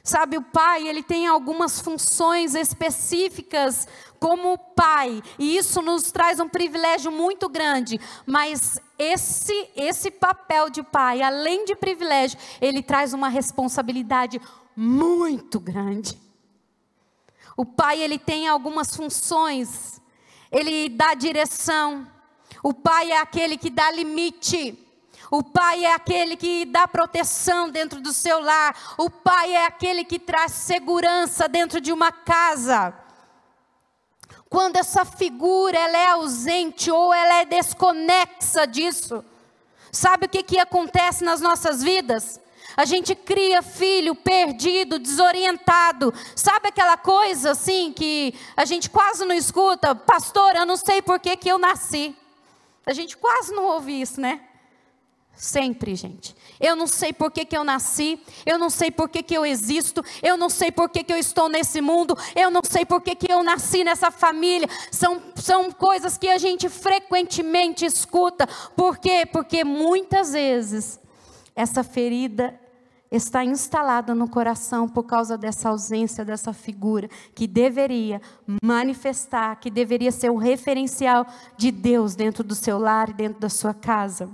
Sabe, 0.04 0.38
o 0.38 0.42
pai, 0.42 0.88
ele 0.88 1.02
tem 1.02 1.28
algumas 1.28 1.80
funções 1.80 2.54
específicas 2.54 3.88
como 4.26 4.58
pai, 4.58 5.22
e 5.38 5.56
isso 5.56 5.84
nos 5.84 6.12
traz 6.12 6.40
um 6.40 6.50
privilégio 6.50 7.12
muito 7.12 7.48
grande, 7.48 8.02
mas 8.26 8.80
esse 8.98 9.70
esse 9.76 10.10
papel 10.10 10.68
de 10.68 10.82
pai, 10.82 11.22
além 11.22 11.64
de 11.64 11.76
privilégio, 11.76 12.40
ele 12.60 12.82
traz 12.82 13.14
uma 13.14 13.30
responsabilidade 13.30 14.42
muito 14.76 15.60
grande. 15.60 16.20
O 17.56 17.64
pai, 17.64 18.02
ele 18.02 18.18
tem 18.18 18.48
algumas 18.48 18.96
funções. 18.96 20.02
Ele 20.52 20.90
dá 20.90 21.14
direção. 21.14 22.08
O 22.64 22.74
pai 22.74 23.12
é 23.12 23.20
aquele 23.20 23.60
que 23.60 23.70
dá 23.70 23.92
limite. 23.92 24.76
O 25.30 25.44
pai 25.44 25.86
é 25.86 25.94
aquele 25.94 26.36
que 26.36 26.66
dá 26.66 26.88
proteção 26.88 27.70
dentro 27.70 28.02
do 28.02 28.12
seu 28.12 28.40
lar. 28.40 28.96
O 28.98 29.08
pai 29.08 29.54
é 29.54 29.68
aquele 29.68 30.04
que 30.04 30.18
traz 30.18 30.52
segurança 30.52 31.48
dentro 31.48 31.80
de 31.80 31.94
uma 31.94 32.12
casa. 32.12 33.05
Quando 34.56 34.78
essa 34.78 35.04
figura 35.04 35.78
ela 35.78 35.98
é 35.98 36.12
ausente 36.12 36.90
ou 36.90 37.14
ela 37.14 37.42
é 37.42 37.46
desconexa 37.46 38.66
disso, 38.66 39.22
sabe 39.92 40.28
o 40.28 40.30
que, 40.30 40.42
que 40.44 40.58
acontece 40.58 41.26
nas 41.26 41.42
nossas 41.42 41.84
vidas? 41.84 42.40
A 42.78 42.86
gente 42.86 43.14
cria 43.16 43.62
filho 43.62 44.16
perdido, 44.16 44.98
desorientado. 44.98 46.14
Sabe 46.38 46.70
aquela 46.70 46.96
coisa 46.96 47.52
assim 47.52 47.92
que 47.92 48.34
a 48.56 48.64
gente 48.64 48.90
quase 48.90 49.26
não 49.26 49.36
escuta? 49.36 49.94
Pastor, 49.94 50.56
eu 50.56 50.66
não 50.66 50.78
sei 50.78 51.02
por 51.02 51.20
que, 51.20 51.36
que 51.36 51.50
eu 51.50 51.58
nasci. 51.58 52.16
A 52.86 52.94
gente 52.94 53.18
quase 53.18 53.54
não 53.54 53.66
ouve 53.66 54.00
isso, 54.00 54.22
né? 54.22 54.40
Sempre, 55.36 55.96
gente. 55.96 56.36
Eu 56.60 56.76
não 56.76 56.88
sei 56.88 57.12
por 57.12 57.30
que, 57.30 57.44
que 57.44 57.58
eu 57.58 57.64
nasci, 57.64 58.20
eu 58.46 58.58
não 58.58 58.70
sei 58.70 58.90
por 58.90 59.10
que, 59.10 59.22
que 59.22 59.34
eu 59.34 59.46
existo, 59.46 60.04
eu 60.24 60.38
não 60.38 60.50
sei 60.50 60.72
por 60.72 60.90
que, 60.90 61.04
que 61.04 61.12
eu 61.12 61.18
estou 61.18 61.50
nesse 61.50 61.82
mundo, 61.82 62.18
eu 62.34 62.50
não 62.50 62.62
sei 62.64 62.86
por 62.86 63.02
que, 63.02 63.16
que 63.16 63.32
eu 63.32 63.44
nasci 63.44 63.84
nessa 63.84 64.10
família. 64.10 64.70
São, 64.90 65.22
são 65.36 65.72
coisas 65.72 66.18
que 66.18 66.30
a 66.30 66.38
gente 66.38 66.70
frequentemente 66.70 67.86
escuta. 67.86 68.48
Por 68.76 68.98
quê? 68.98 69.26
Porque 69.26 69.64
muitas 69.66 70.32
vezes 70.32 71.00
essa 71.54 71.84
ferida 71.84 72.58
está 73.12 73.44
instalada 73.44 74.16
no 74.16 74.28
coração 74.28 74.88
por 74.88 75.04
causa 75.04 75.38
dessa 75.38 75.70
ausência 75.70 76.26
dessa 76.26 76.54
figura 76.54 77.10
que 77.34 77.46
deveria 77.46 78.22
manifestar, 78.64 79.58
que 79.58 79.70
deveria 79.70 80.12
ser 80.12 80.32
um 80.32 80.38
referencial 80.38 81.26
de 81.58 81.72
Deus 81.72 82.16
dentro 82.16 82.44
do 82.44 82.56
seu 82.56 82.80
lar 82.80 83.10
e 83.10 83.14
dentro 83.14 83.40
da 83.40 83.50
sua 83.50 83.74
casa. 83.74 84.30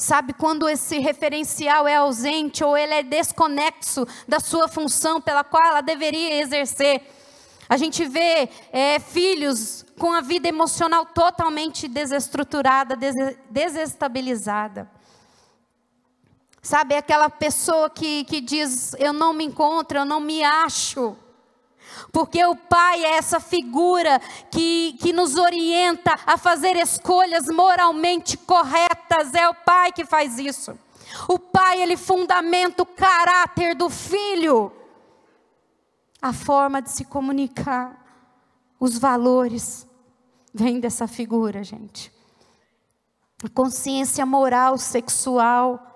Sabe 0.00 0.32
quando 0.32 0.66
esse 0.66 0.98
referencial 0.98 1.86
é 1.86 1.96
ausente 1.96 2.64
ou 2.64 2.74
ele 2.74 2.94
é 2.94 3.02
desconexo 3.02 4.08
da 4.26 4.40
sua 4.40 4.66
função 4.66 5.20
pela 5.20 5.44
qual 5.44 5.62
ela 5.62 5.82
deveria 5.82 6.40
exercer? 6.40 7.02
A 7.68 7.76
gente 7.76 8.06
vê 8.06 8.48
é, 8.72 8.98
filhos 8.98 9.84
com 9.98 10.10
a 10.10 10.22
vida 10.22 10.48
emocional 10.48 11.04
totalmente 11.04 11.86
desestruturada, 11.86 12.96
des 12.96 13.14
desestabilizada. 13.50 14.90
Sabe, 16.62 16.94
aquela 16.94 17.28
pessoa 17.28 17.90
que, 17.90 18.24
que 18.24 18.40
diz: 18.40 18.94
Eu 18.98 19.12
não 19.12 19.34
me 19.34 19.44
encontro, 19.44 19.98
eu 19.98 20.06
não 20.06 20.18
me 20.18 20.42
acho. 20.42 21.14
Porque 22.12 22.44
o 22.44 22.56
pai 22.56 23.04
é 23.04 23.16
essa 23.16 23.40
figura 23.40 24.20
que, 24.50 24.96
que 25.00 25.12
nos 25.12 25.36
orienta 25.36 26.18
a 26.26 26.36
fazer 26.36 26.76
escolhas 26.76 27.46
moralmente 27.46 28.36
corretas. 28.36 29.34
É 29.34 29.48
o 29.48 29.54
pai 29.54 29.92
que 29.92 30.04
faz 30.04 30.38
isso. 30.38 30.78
O 31.28 31.38
pai, 31.38 31.82
ele 31.82 31.96
fundamenta 31.96 32.82
o 32.82 32.86
caráter 32.86 33.74
do 33.74 33.90
filho. 33.90 34.72
A 36.22 36.32
forma 36.32 36.82
de 36.82 36.90
se 36.90 37.04
comunicar, 37.04 37.96
os 38.78 38.98
valores, 38.98 39.86
vem 40.52 40.78
dessa 40.78 41.06
figura, 41.06 41.64
gente. 41.64 42.12
A 43.42 43.48
consciência 43.48 44.24
moral, 44.26 44.76
sexual, 44.76 45.89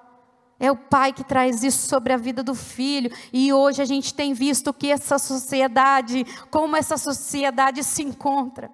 é 0.59 0.71
o 0.71 0.77
pai 0.77 1.13
que 1.13 1.25
traz 1.25 1.63
isso 1.63 1.89
sobre 1.89 2.13
a 2.13 2.17
vida 2.17 2.43
do 2.43 2.55
filho. 2.55 3.11
E 3.33 3.53
hoje 3.53 3.83
a 3.83 3.85
gente 3.85 4.15
tem 4.15 4.33
visto 4.33 4.73
que 4.73 4.91
essa 4.91 5.19
sociedade, 5.19 6.25
como 6.51 6.77
essa 6.77 6.97
sociedade 6.97 7.83
se 7.83 8.03
encontra. 8.03 8.71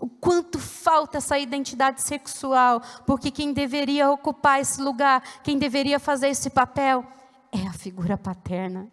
O 0.00 0.08
quanto 0.08 0.58
falta 0.58 1.18
essa 1.18 1.38
identidade 1.38 2.02
sexual, 2.02 2.80
porque 3.06 3.30
quem 3.30 3.52
deveria 3.52 4.10
ocupar 4.10 4.60
esse 4.60 4.80
lugar, 4.80 5.22
quem 5.42 5.58
deveria 5.58 5.98
fazer 5.98 6.28
esse 6.28 6.50
papel, 6.50 7.04
é 7.50 7.66
a 7.66 7.72
figura 7.72 8.16
paterna. 8.16 8.90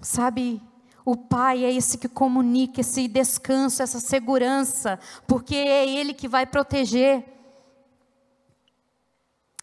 Sabe, 0.00 0.62
o 1.04 1.16
pai 1.16 1.64
é 1.64 1.72
esse 1.72 1.98
que 1.98 2.08
comunica 2.08 2.80
esse 2.80 3.08
descanso, 3.08 3.82
essa 3.82 3.98
segurança, 3.98 5.00
porque 5.26 5.56
é 5.56 5.88
ele 5.88 6.14
que 6.14 6.28
vai 6.28 6.46
proteger. 6.46 7.37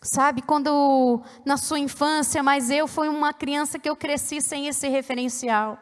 Sabe, 0.06 0.44
quando 0.44 1.20
na 1.44 1.58
sua 1.58 1.80
infância, 1.80 2.44
mas 2.44 2.70
eu 2.70 2.88
fui 2.88 3.10
uma 3.10 3.34
criança 3.34 3.80
que 3.80 3.90
eu 3.90 3.96
cresci 3.96 4.40
sem 4.40 4.68
esse 4.68 4.88
referencial. 4.88 5.80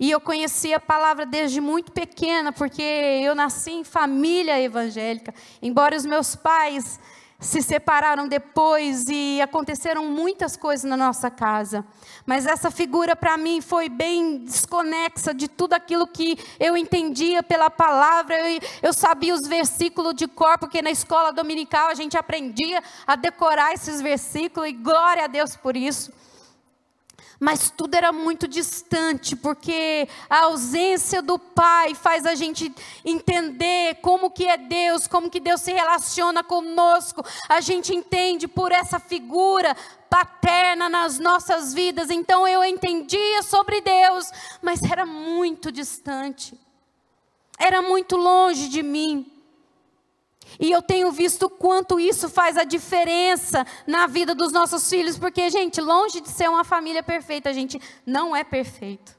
E 0.00 0.10
eu 0.10 0.18
conheci 0.18 0.72
a 0.72 0.80
palavra 0.80 1.26
desde 1.26 1.60
muito 1.60 1.92
pequena, 1.92 2.52
porque 2.52 2.82
eu 2.82 3.34
nasci 3.34 3.70
em 3.70 3.84
família 3.84 4.58
evangélica. 4.58 5.34
Embora 5.60 5.94
os 5.94 6.06
meus 6.06 6.34
pais 6.34 6.98
se 7.44 7.60
separaram 7.62 8.26
depois 8.26 9.04
e 9.08 9.40
aconteceram 9.40 10.06
muitas 10.06 10.56
coisas 10.56 10.88
na 10.88 10.96
nossa 10.96 11.30
casa. 11.30 11.84
Mas 12.24 12.46
essa 12.46 12.70
figura 12.70 13.14
para 13.14 13.36
mim 13.36 13.60
foi 13.60 13.88
bem 13.88 14.38
desconexa 14.38 15.34
de 15.34 15.46
tudo 15.46 15.74
aquilo 15.74 16.06
que 16.06 16.38
eu 16.58 16.76
entendia 16.76 17.42
pela 17.42 17.68
palavra. 17.68 18.34
Eu, 18.36 18.60
eu 18.82 18.92
sabia 18.92 19.34
os 19.34 19.46
versículos 19.46 20.14
de 20.14 20.26
cor, 20.26 20.58
porque 20.58 20.80
na 20.80 20.90
escola 20.90 21.32
dominical 21.32 21.88
a 21.88 21.94
gente 21.94 22.16
aprendia 22.16 22.82
a 23.06 23.14
decorar 23.14 23.74
esses 23.74 24.00
versículos, 24.00 24.68
e 24.68 24.72
glória 24.72 25.24
a 25.24 25.28
Deus 25.28 25.54
por 25.54 25.76
isso 25.76 26.12
mas 27.44 27.68
tudo 27.68 27.94
era 27.94 28.10
muito 28.10 28.48
distante, 28.48 29.36
porque 29.36 30.08
a 30.30 30.44
ausência 30.44 31.20
do 31.20 31.38
pai 31.38 31.94
faz 31.94 32.24
a 32.24 32.34
gente 32.34 32.74
entender 33.04 33.96
como 33.96 34.30
que 34.30 34.46
é 34.46 34.56
Deus, 34.56 35.06
como 35.06 35.28
que 35.28 35.38
Deus 35.38 35.60
se 35.60 35.70
relaciona 35.70 36.42
conosco. 36.42 37.22
A 37.46 37.60
gente 37.60 37.94
entende 37.94 38.48
por 38.48 38.72
essa 38.72 38.98
figura 38.98 39.76
paterna 40.08 40.88
nas 40.88 41.18
nossas 41.18 41.74
vidas. 41.74 42.08
Então 42.08 42.48
eu 42.48 42.64
entendia 42.64 43.42
sobre 43.42 43.82
Deus, 43.82 44.30
mas 44.62 44.82
era 44.82 45.04
muito 45.04 45.70
distante. 45.70 46.58
Era 47.58 47.82
muito 47.82 48.16
longe 48.16 48.70
de 48.70 48.82
mim. 48.82 49.33
E 50.58 50.70
eu 50.70 50.82
tenho 50.82 51.10
visto 51.10 51.48
quanto 51.48 51.98
isso 51.98 52.28
faz 52.28 52.56
a 52.56 52.64
diferença 52.64 53.66
na 53.86 54.06
vida 54.06 54.34
dos 54.34 54.52
nossos 54.52 54.88
filhos, 54.88 55.18
porque, 55.18 55.48
gente, 55.50 55.80
longe 55.80 56.20
de 56.20 56.28
ser 56.28 56.48
uma 56.48 56.64
família 56.64 57.02
perfeita, 57.02 57.50
a 57.50 57.52
gente 57.52 57.80
não 58.06 58.34
é 58.34 58.44
perfeito. 58.44 59.16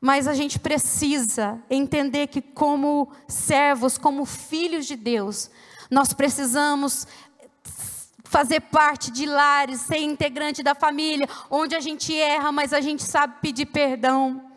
Mas 0.00 0.26
a 0.26 0.34
gente 0.34 0.58
precisa 0.58 1.62
entender 1.70 2.26
que, 2.26 2.42
como 2.42 3.10
servos, 3.28 3.96
como 3.96 4.24
filhos 4.24 4.86
de 4.86 4.96
Deus, 4.96 5.50
nós 5.90 6.12
precisamos 6.12 7.06
fazer 8.24 8.60
parte 8.60 9.10
de 9.10 9.26
lares, 9.26 9.82
ser 9.82 9.98
integrante 9.98 10.62
da 10.62 10.74
família, 10.74 11.28
onde 11.50 11.74
a 11.74 11.80
gente 11.80 12.18
erra, 12.18 12.50
mas 12.50 12.72
a 12.72 12.80
gente 12.80 13.02
sabe 13.02 13.34
pedir 13.42 13.66
perdão 13.66 14.51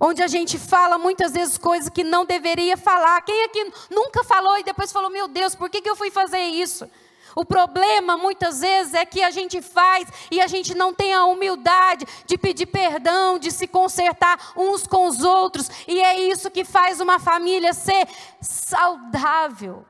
onde 0.00 0.22
a 0.22 0.26
gente 0.26 0.58
fala 0.58 0.98
muitas 0.98 1.32
vezes 1.32 1.58
coisas 1.58 1.88
que 1.88 2.04
não 2.04 2.24
deveria 2.24 2.76
falar. 2.76 3.20
Quem 3.22 3.44
aqui 3.44 3.72
nunca 3.90 4.24
falou 4.24 4.58
e 4.58 4.64
depois 4.64 4.92
falou: 4.92 5.10
Meu 5.10 5.28
Deus, 5.28 5.54
por 5.54 5.68
que, 5.70 5.80
que 5.80 5.90
eu 5.90 5.96
fui 5.96 6.10
fazer 6.10 6.40
isso? 6.40 6.88
O 7.36 7.44
problema 7.44 8.16
muitas 8.16 8.60
vezes 8.60 8.94
é 8.94 9.04
que 9.04 9.22
a 9.22 9.30
gente 9.30 9.60
faz 9.60 10.08
e 10.30 10.40
a 10.40 10.46
gente 10.46 10.74
não 10.74 10.94
tem 10.94 11.12
a 11.12 11.24
humildade 11.24 12.06
de 12.26 12.38
pedir 12.38 12.66
perdão, 12.66 13.38
de 13.38 13.50
se 13.50 13.66
consertar 13.66 14.52
uns 14.56 14.86
com 14.86 15.06
os 15.06 15.22
outros, 15.22 15.68
e 15.88 16.00
é 16.00 16.20
isso 16.20 16.50
que 16.50 16.64
faz 16.64 17.00
uma 17.00 17.18
família 17.18 17.72
ser 17.72 18.06
saudável. 18.40 19.84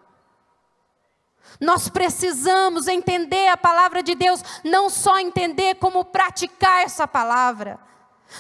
Nós 1.61 1.88
precisamos 1.88 2.88
entender 2.88 3.49
a 3.49 3.56
palavra 3.56 4.02
de 4.02 4.14
Deus, 4.14 4.42
não 4.64 4.88
só 4.88 5.18
entender 5.18 5.76
como 5.76 6.04
praticar 6.04 6.82
essa 6.82 7.06
palavra. 7.06 7.78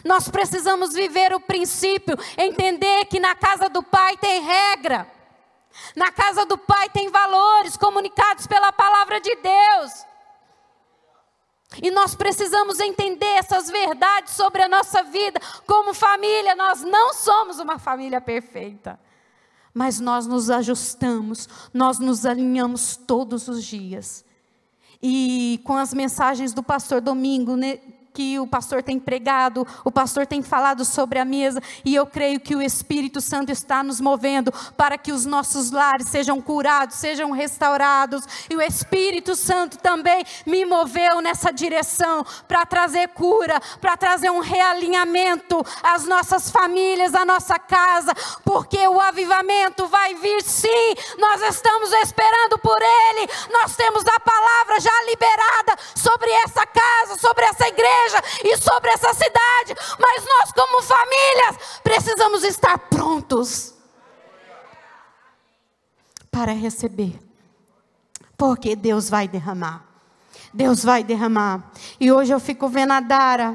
Nós 0.02 0.28
precisamos 0.28 0.94
viver 0.94 1.34
o 1.34 1.40
princípio, 1.40 2.16
entender 2.38 3.04
que 3.06 3.20
na 3.20 3.34
casa 3.34 3.68
do 3.68 3.82
Pai 3.82 4.16
tem 4.16 4.42
regra, 4.42 5.06
na 5.94 6.10
casa 6.10 6.46
do 6.46 6.56
Pai 6.56 6.88
tem 6.88 7.08
valores 7.10 7.76
comunicados 7.76 8.46
pela 8.46 8.72
palavra 8.72 9.20
de 9.20 9.34
Deus. 9.36 10.06
E 11.82 11.90
nós 11.90 12.14
precisamos 12.14 12.78
entender 12.78 13.26
essas 13.26 13.68
verdades 13.68 14.34
sobre 14.34 14.62
a 14.62 14.68
nossa 14.68 15.02
vida. 15.02 15.40
Como 15.66 15.92
família, 15.92 16.54
nós 16.54 16.82
não 16.82 17.12
somos 17.14 17.58
uma 17.58 17.78
família 17.78 18.20
perfeita. 18.20 18.98
Mas 19.72 19.98
nós 19.98 20.26
nos 20.26 20.50
ajustamos, 20.50 21.48
nós 21.72 21.98
nos 21.98 22.24
alinhamos 22.24 22.96
todos 22.96 23.48
os 23.48 23.64
dias. 23.64 24.24
E 25.02 25.60
com 25.64 25.76
as 25.76 25.92
mensagens 25.92 26.52
do 26.52 26.62
pastor 26.62 27.00
Domingo, 27.00 27.56
né, 27.56 27.80
que 28.14 28.38
o 28.38 28.46
pastor 28.46 28.80
tem 28.80 28.96
pregado, 28.96 29.66
o 29.84 29.90
pastor 29.90 30.24
tem 30.24 30.40
falado 30.40 30.84
sobre 30.84 31.18
a 31.18 31.24
mesa, 31.24 31.60
e 31.84 31.96
eu 31.96 32.06
creio 32.06 32.38
que 32.38 32.54
o 32.54 32.62
Espírito 32.62 33.20
Santo 33.20 33.50
está 33.50 33.82
nos 33.82 34.00
movendo 34.00 34.54
para 34.76 34.96
que 34.96 35.10
os 35.10 35.26
nossos 35.26 35.72
lares 35.72 36.08
sejam 36.08 36.40
curados, 36.40 36.94
sejam 36.94 37.32
restaurados, 37.32 38.24
e 38.48 38.54
o 38.54 38.62
Espírito 38.62 39.34
Santo 39.34 39.78
também 39.78 40.24
me 40.46 40.64
moveu 40.64 41.20
nessa 41.20 41.52
direção 41.52 42.24
para 42.46 42.64
trazer 42.64 43.08
cura, 43.08 43.60
para 43.80 43.96
trazer 43.96 44.30
um 44.30 44.38
realinhamento 44.38 45.66
às 45.82 46.04
nossas 46.04 46.52
famílias, 46.52 47.16
à 47.16 47.24
nossa 47.24 47.58
casa, 47.58 48.14
porque 48.44 48.86
o 48.86 49.00
avivamento 49.00 49.88
vai 49.88 50.14
vir 50.14 50.40
sim, 50.44 50.94
nós 51.18 51.42
estamos 51.42 51.92
esperando 51.94 52.58
por 52.60 52.78
ele, 52.80 53.28
nós 53.50 53.74
temos 53.74 54.04
a 54.06 54.20
palavra 54.20 54.78
já 54.78 55.02
liberada 55.06 55.76
sobre 55.96 56.30
essa 56.30 56.64
casa, 56.64 57.18
sobre 57.18 57.44
essa 57.46 57.66
igreja 57.66 58.03
igreja 58.04 58.22
e 58.44 58.56
sobre 58.56 58.90
essa 58.90 59.12
cidade, 59.14 59.74
mas 59.98 60.24
nós, 60.24 60.52
como 60.52 60.82
famílias, 60.82 61.80
precisamos 61.82 62.44
estar 62.44 62.78
prontos 62.78 63.74
para 66.30 66.52
receber, 66.52 67.18
porque 68.36 68.76
Deus 68.76 69.08
vai 69.08 69.28
derramar. 69.28 69.84
Deus 70.52 70.84
vai 70.84 71.02
derramar. 71.02 71.70
E 71.98 72.12
hoje 72.12 72.32
eu 72.32 72.38
fico 72.38 72.68
vendo 72.68 72.92
a 72.92 73.00
Dara. 73.00 73.54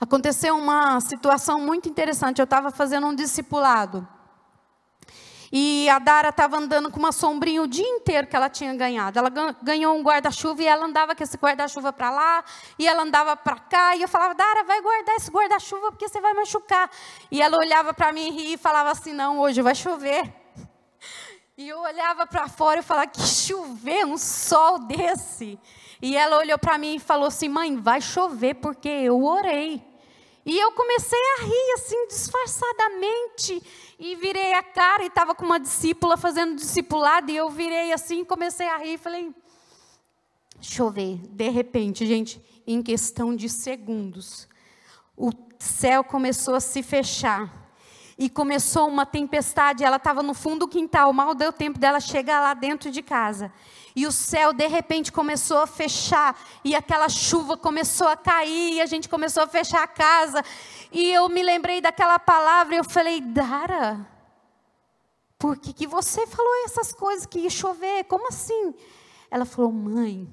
Aconteceu 0.00 0.56
uma 0.56 0.98
situação 1.00 1.60
muito 1.60 1.88
interessante. 1.88 2.38
Eu 2.38 2.44
estava 2.44 2.70
fazendo 2.70 3.06
um 3.06 3.14
discipulado. 3.14 4.06
E 5.52 5.88
a 5.88 5.98
Dara 5.98 6.30
estava 6.30 6.56
andando 6.56 6.90
com 6.90 6.98
uma 6.98 7.12
sombrinha 7.12 7.62
o 7.62 7.66
dia 7.66 7.86
inteiro 7.86 8.26
que 8.26 8.34
ela 8.34 8.48
tinha 8.48 8.74
ganhado. 8.74 9.18
Ela 9.18 9.30
ganhou 9.62 9.96
um 9.96 10.02
guarda-chuva 10.02 10.62
e 10.62 10.66
ela 10.66 10.86
andava 10.86 11.14
com 11.14 11.22
esse 11.22 11.36
guarda-chuva 11.36 11.92
para 11.92 12.10
lá, 12.10 12.44
e 12.78 12.86
ela 12.86 13.02
andava 13.02 13.36
para 13.36 13.58
cá, 13.58 13.96
e 13.96 14.02
eu 14.02 14.08
falava, 14.08 14.34
Dara, 14.34 14.64
vai 14.64 14.80
guardar 14.80 15.16
esse 15.16 15.30
guarda-chuva 15.30 15.90
porque 15.92 16.08
você 16.08 16.20
vai 16.20 16.34
machucar. 16.34 16.90
E 17.30 17.40
ela 17.40 17.58
olhava 17.58 17.94
para 17.94 18.12
mim 18.12 18.28
e 18.28 18.30
ria 18.30 18.54
e 18.54 18.56
falava 18.56 18.90
assim: 18.90 19.12
não, 19.12 19.40
hoje 19.40 19.62
vai 19.62 19.74
chover. 19.74 20.32
E 21.56 21.68
eu 21.68 21.80
olhava 21.80 22.26
para 22.26 22.48
fora 22.48 22.80
e 22.80 22.82
falava: 22.82 23.06
que 23.06 23.22
chover, 23.22 24.04
um 24.04 24.18
sol 24.18 24.78
desse. 24.78 25.58
E 26.02 26.16
ela 26.16 26.38
olhou 26.38 26.58
para 26.58 26.76
mim 26.76 26.96
e 26.96 26.98
falou 26.98 27.28
assim: 27.28 27.48
mãe, 27.48 27.76
vai 27.76 28.00
chover 28.00 28.54
porque 28.54 28.88
eu 28.88 29.24
orei. 29.24 29.82
E 30.46 30.56
eu 30.56 30.70
comecei 30.70 31.18
a 31.18 31.42
rir 31.42 31.72
assim, 31.74 32.06
disfarçadamente, 32.06 33.60
e 33.98 34.14
virei 34.14 34.54
a 34.54 34.62
cara 34.62 35.02
e 35.02 35.08
estava 35.08 35.34
com 35.34 35.44
uma 35.44 35.58
discípula 35.58 36.16
fazendo 36.16 36.54
discipulado, 36.54 37.32
e 37.32 37.36
eu 37.36 37.50
virei 37.50 37.92
assim, 37.92 38.24
comecei 38.24 38.68
a 38.68 38.76
rir 38.76 38.92
e 38.92 38.98
falei: 38.98 39.34
Deixa 40.54 40.82
eu 40.82 40.90
ver. 40.90 41.18
De 41.30 41.48
repente, 41.48 42.06
gente, 42.06 42.40
em 42.64 42.80
questão 42.80 43.34
de 43.34 43.48
segundos, 43.48 44.48
o 45.16 45.32
céu 45.58 46.04
começou 46.04 46.54
a 46.54 46.60
se 46.60 46.80
fechar. 46.80 47.66
E 48.16 48.30
começou 48.30 48.88
uma 48.88 49.04
tempestade, 49.04 49.84
ela 49.84 49.96
estava 49.96 50.22
no 50.22 50.32
fundo 50.32 50.60
do 50.60 50.68
quintal, 50.68 51.12
mal 51.12 51.34
deu 51.34 51.52
tempo 51.52 51.78
dela 51.78 52.00
chegar 52.00 52.40
lá 52.40 52.54
dentro 52.54 52.90
de 52.90 53.02
casa 53.02 53.52
e 53.96 54.06
o 54.06 54.12
céu 54.12 54.52
de 54.52 54.66
repente 54.66 55.10
começou 55.10 55.56
a 55.56 55.66
fechar, 55.66 56.38
e 56.62 56.74
aquela 56.74 57.08
chuva 57.08 57.56
começou 57.56 58.06
a 58.06 58.16
cair, 58.16 58.74
e 58.74 58.80
a 58.82 58.84
gente 58.84 59.08
começou 59.08 59.44
a 59.44 59.48
fechar 59.48 59.82
a 59.82 59.86
casa. 59.86 60.44
E 60.92 61.10
eu 61.10 61.30
me 61.30 61.42
lembrei 61.42 61.80
daquela 61.80 62.18
palavra, 62.18 62.74
e 62.74 62.78
eu 62.78 62.84
falei, 62.84 63.22
Dara, 63.22 64.06
por 65.38 65.56
que, 65.56 65.72
que 65.72 65.86
você 65.86 66.26
falou 66.26 66.52
essas 66.66 66.92
coisas 66.92 67.24
que 67.24 67.38
ia 67.38 67.50
chover? 67.50 68.04
Como 68.04 68.28
assim? 68.28 68.74
Ela 69.30 69.46
falou, 69.46 69.72
mãe, 69.72 70.28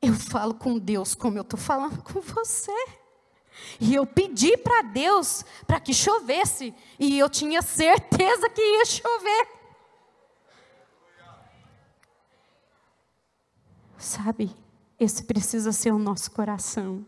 eu 0.00 0.14
falo 0.14 0.54
com 0.54 0.78
Deus 0.78 1.16
como 1.16 1.36
eu 1.36 1.42
estou 1.42 1.58
falando 1.58 2.00
com 2.00 2.20
você. 2.20 2.72
E 3.80 3.92
eu 3.92 4.06
pedi 4.06 4.56
para 4.56 4.82
Deus 4.82 5.44
para 5.66 5.80
que 5.80 5.92
chovesse, 5.92 6.72
e 6.96 7.18
eu 7.18 7.28
tinha 7.28 7.60
certeza 7.60 8.48
que 8.48 8.62
ia 8.62 8.84
chover. 8.84 9.61
Sabe, 14.02 14.50
esse 14.98 15.22
precisa 15.22 15.70
ser 15.70 15.92
o 15.92 15.98
nosso 15.98 16.32
coração 16.32 17.06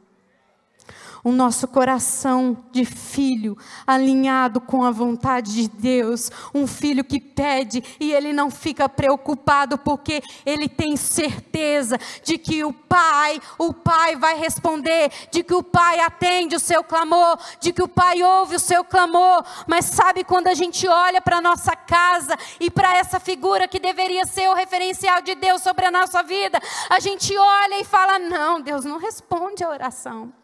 o 1.24 1.32
nosso 1.32 1.66
coração 1.66 2.64
de 2.70 2.84
filho 2.84 3.56
alinhado 3.86 4.60
com 4.60 4.84
a 4.84 4.90
vontade 4.90 5.54
de 5.54 5.68
Deus, 5.68 6.30
um 6.54 6.66
filho 6.66 7.02
que 7.02 7.18
pede 7.18 7.82
e 7.98 8.12
ele 8.12 8.30
não 8.30 8.50
fica 8.50 8.86
preocupado 8.90 9.78
porque 9.78 10.22
ele 10.44 10.68
tem 10.68 10.96
certeza 10.96 11.98
de 12.22 12.36
que 12.36 12.62
o 12.62 12.74
pai, 12.74 13.40
o 13.58 13.72
pai 13.72 14.16
vai 14.16 14.38
responder, 14.38 15.10
de 15.30 15.42
que 15.42 15.54
o 15.54 15.62
pai 15.62 15.98
atende 16.00 16.56
o 16.56 16.60
seu 16.60 16.84
clamor, 16.84 17.38
de 17.58 17.72
que 17.72 17.82
o 17.82 17.88
pai 17.88 18.22
ouve 18.22 18.56
o 18.56 18.60
seu 18.60 18.84
clamor. 18.84 19.42
Mas 19.66 19.86
sabe 19.86 20.24
quando 20.24 20.48
a 20.48 20.54
gente 20.54 20.86
olha 20.86 21.22
para 21.22 21.40
nossa 21.40 21.74
casa 21.74 22.36
e 22.60 22.70
para 22.70 22.96
essa 22.96 23.18
figura 23.18 23.66
que 23.66 23.80
deveria 23.80 24.26
ser 24.26 24.48
o 24.50 24.54
referencial 24.54 25.22
de 25.22 25.34
Deus 25.34 25.62
sobre 25.62 25.86
a 25.86 25.90
nossa 25.90 26.22
vida, 26.22 26.60
a 26.90 27.00
gente 27.00 27.34
olha 27.34 27.80
e 27.80 27.84
fala: 27.84 28.18
"Não, 28.18 28.60
Deus 28.60 28.84
não 28.84 28.98
responde 28.98 29.64
a 29.64 29.70
oração" 29.70 30.43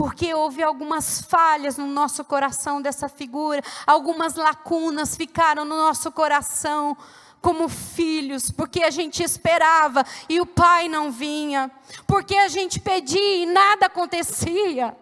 porque 0.00 0.32
houve 0.32 0.62
algumas 0.62 1.20
falhas 1.20 1.76
no 1.76 1.86
nosso 1.86 2.24
coração 2.24 2.80
dessa 2.80 3.06
figura, 3.06 3.62
algumas 3.86 4.34
lacunas 4.34 5.14
ficaram 5.14 5.62
no 5.62 5.76
nosso 5.76 6.10
coração 6.10 6.96
como 7.38 7.68
filhos, 7.68 8.50
porque 8.50 8.82
a 8.82 8.88
gente 8.88 9.22
esperava 9.22 10.02
e 10.26 10.40
o 10.40 10.46
pai 10.46 10.88
não 10.88 11.12
vinha, 11.12 11.70
porque 12.06 12.34
a 12.34 12.48
gente 12.48 12.80
pedia 12.80 13.42
e 13.42 13.44
nada 13.44 13.88
acontecia. 13.88 14.96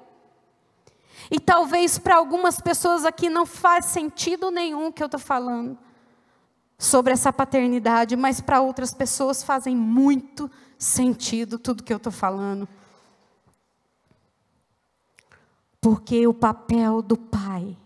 E 1.30 1.38
talvez 1.38 1.96
para 1.96 2.16
algumas 2.16 2.60
pessoas 2.60 3.04
aqui 3.04 3.30
não 3.30 3.46
faz 3.46 3.84
sentido 3.84 4.50
nenhum 4.50 4.88
o 4.88 4.92
que 4.92 5.00
eu 5.00 5.06
estou 5.06 5.20
falando 5.20 5.78
sobre 6.76 7.12
essa 7.12 7.32
paternidade, 7.32 8.16
mas 8.16 8.40
para 8.40 8.60
outras 8.60 8.92
pessoas 8.92 9.44
fazem 9.44 9.76
muito 9.76 10.50
sentido 10.76 11.56
tudo 11.56 11.84
que 11.84 11.92
eu 11.92 11.98
estou 11.98 12.10
falando. 12.10 12.68
Porque 15.80 16.26
o 16.26 16.34
papel 16.34 17.00
do 17.02 17.16
pai, 17.16 17.76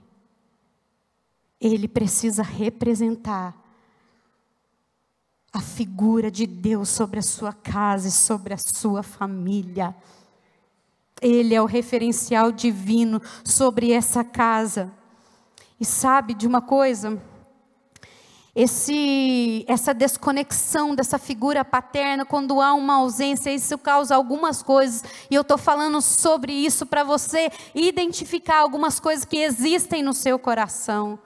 ele 1.61 1.87
precisa 1.87 2.43
representar 2.43 3.57
a 5.53 5.61
figura 5.61 6.31
de 6.31 6.47
Deus 6.47 6.89
sobre 6.89 7.19
a 7.19 7.23
sua 7.23 7.53
casa 7.53 8.09
e 8.09 8.13
sobre 8.13 8.55
a 8.55 8.59
sua 8.59 9.03
família. 9.03 9.95
Ele 11.21 11.55
é 11.55 11.61
o 11.61 11.67
referencial 11.67 12.51
divino 12.51 13.21
sobre 13.45 13.93
essa 13.93 14.25
casa. 14.25 14.91
E 15.79 15.85
sabe 15.85 16.33
de 16.33 16.47
uma 16.47 16.63
coisa? 16.63 17.21
Esse, 18.55 19.65
essa 19.67 19.95
desconexão 19.95 20.95
dessa 20.95 21.19
figura 21.19 21.65
paterna, 21.65 22.25
quando 22.27 22.61
há 22.61 22.75
uma 22.75 22.97
ausência, 22.97 23.51
isso 23.51 23.79
causa 23.79 24.15
algumas 24.15 24.63
coisas, 24.63 25.03
e 25.31 25.35
eu 25.35 25.41
estou 25.41 25.57
falando 25.57 26.03
sobre 26.03 26.53
isso 26.53 26.85
para 26.85 27.03
você 27.03 27.51
identificar 27.75 28.59
algumas 28.59 29.01
coisas 29.01 29.25
que 29.25 29.39
existem 29.39 30.03
no 30.03 30.13
seu 30.13 30.39
coração. 30.39 31.19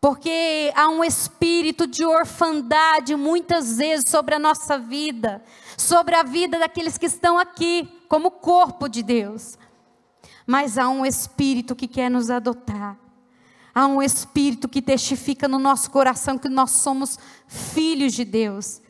Porque 0.00 0.72
há 0.74 0.88
um 0.88 1.04
espírito 1.04 1.86
de 1.86 2.06
orfandade 2.06 3.14
muitas 3.14 3.76
vezes 3.76 4.08
sobre 4.08 4.34
a 4.34 4.38
nossa 4.38 4.78
vida, 4.78 5.44
sobre 5.76 6.14
a 6.14 6.22
vida 6.22 6.58
daqueles 6.58 6.96
que 6.96 7.04
estão 7.04 7.38
aqui, 7.38 7.86
como 8.08 8.30
corpo 8.30 8.88
de 8.88 9.02
Deus. 9.02 9.58
Mas 10.46 10.78
há 10.78 10.88
um 10.88 11.04
espírito 11.04 11.76
que 11.76 11.86
quer 11.86 12.10
nos 12.10 12.30
adotar. 12.30 12.96
Há 13.74 13.86
um 13.86 14.02
espírito 14.02 14.68
que 14.68 14.82
testifica 14.82 15.46
no 15.46 15.58
nosso 15.58 15.90
coração 15.90 16.38
que 16.38 16.48
nós 16.48 16.70
somos 16.72 17.18
filhos 17.46 18.12
de 18.12 18.24
Deus. 18.24 18.80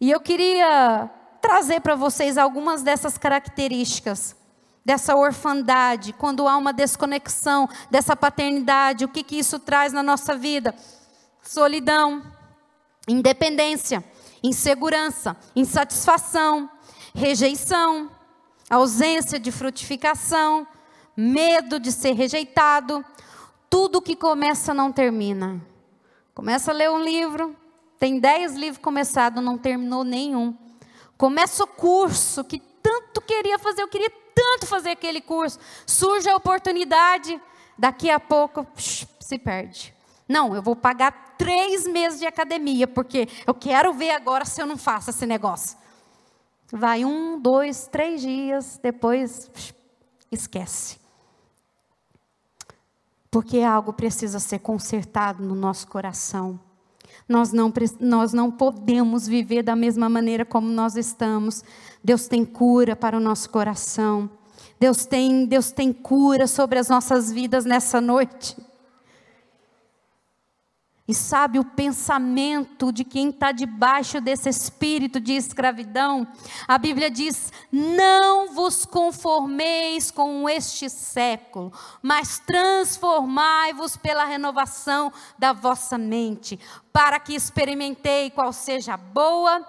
E 0.00 0.10
eu 0.10 0.20
queria 0.20 1.10
trazer 1.40 1.80
para 1.80 1.94
vocês 1.94 2.38
algumas 2.38 2.82
dessas 2.82 3.18
características 3.18 4.36
dessa 4.84 5.16
orfandade, 5.16 6.12
quando 6.12 6.46
há 6.46 6.56
uma 6.56 6.72
desconexão 6.72 7.68
dessa 7.90 8.14
paternidade, 8.14 9.04
o 9.04 9.08
que, 9.08 9.22
que 9.22 9.38
isso 9.38 9.58
traz 9.58 9.92
na 9.92 10.02
nossa 10.02 10.36
vida? 10.36 10.74
Solidão, 11.42 12.22
independência, 13.08 14.04
insegurança, 14.42 15.36
insatisfação, 15.56 16.68
rejeição, 17.14 18.10
ausência 18.68 19.38
de 19.38 19.50
frutificação, 19.50 20.66
medo 21.16 21.80
de 21.80 21.90
ser 21.90 22.12
rejeitado. 22.12 23.02
Tudo 23.74 24.00
que 24.00 24.14
começa 24.14 24.72
não 24.72 24.92
termina. 24.92 25.60
Começa 26.32 26.70
a 26.70 26.74
ler 26.74 26.88
um 26.92 27.02
livro, 27.02 27.56
tem 27.98 28.20
dez 28.20 28.54
livros 28.54 28.80
começados, 28.80 29.42
não 29.42 29.58
terminou 29.58 30.04
nenhum. 30.04 30.56
Começa 31.18 31.64
o 31.64 31.66
curso 31.66 32.44
que 32.44 32.60
tanto 32.80 33.20
queria 33.20 33.58
fazer, 33.58 33.82
eu 33.82 33.88
queria 33.88 34.12
tanto 34.32 34.64
fazer 34.68 34.90
aquele 34.90 35.20
curso. 35.20 35.58
Surge 35.84 36.30
a 36.30 36.36
oportunidade, 36.36 37.42
daqui 37.76 38.08
a 38.12 38.20
pouco 38.20 38.64
se 38.76 39.38
perde. 39.40 39.92
Não, 40.28 40.54
eu 40.54 40.62
vou 40.62 40.76
pagar 40.76 41.34
três 41.36 41.84
meses 41.84 42.20
de 42.20 42.26
academia, 42.26 42.86
porque 42.86 43.28
eu 43.44 43.54
quero 43.54 43.92
ver 43.92 44.12
agora 44.12 44.44
se 44.44 44.62
eu 44.62 44.66
não 44.66 44.76
faço 44.76 45.10
esse 45.10 45.26
negócio. 45.26 45.76
Vai 46.70 47.04
um, 47.04 47.40
dois, 47.40 47.88
três 47.88 48.20
dias, 48.20 48.78
depois 48.80 49.50
esquece. 50.30 51.02
Porque 53.34 53.62
algo 53.62 53.92
precisa 53.92 54.38
ser 54.38 54.60
consertado 54.60 55.42
no 55.42 55.56
nosso 55.56 55.88
coração. 55.88 56.56
Nós 57.28 57.52
não, 57.52 57.72
nós 57.98 58.32
não 58.32 58.48
podemos 58.48 59.26
viver 59.26 59.64
da 59.64 59.74
mesma 59.74 60.08
maneira 60.08 60.44
como 60.44 60.68
nós 60.68 60.94
estamos. 60.94 61.64
Deus 62.02 62.28
tem 62.28 62.44
cura 62.44 62.94
para 62.94 63.16
o 63.16 63.20
nosso 63.20 63.50
coração. 63.50 64.30
Deus 64.78 65.04
tem, 65.04 65.46
Deus 65.46 65.72
tem 65.72 65.92
cura 65.92 66.46
sobre 66.46 66.78
as 66.78 66.88
nossas 66.88 67.32
vidas 67.32 67.64
nessa 67.64 68.00
noite. 68.00 68.56
E 71.06 71.12
sabe 71.12 71.58
o 71.58 71.64
pensamento 71.64 72.90
de 72.90 73.04
quem 73.04 73.28
está 73.28 73.52
debaixo 73.52 74.22
desse 74.22 74.48
espírito 74.48 75.20
de 75.20 75.34
escravidão? 75.34 76.26
A 76.66 76.78
Bíblia 76.78 77.10
diz: 77.10 77.52
Não 77.70 78.54
vos 78.54 78.86
conformeis 78.86 80.10
com 80.10 80.48
este 80.48 80.88
século, 80.88 81.70
mas 82.00 82.38
transformai-vos 82.38 83.98
pela 83.98 84.24
renovação 84.24 85.12
da 85.38 85.52
vossa 85.52 85.98
mente, 85.98 86.58
para 86.90 87.20
que 87.20 87.34
experimentei 87.34 88.30
qual 88.30 88.50
seja 88.50 88.94
a 88.94 88.96
boa, 88.96 89.62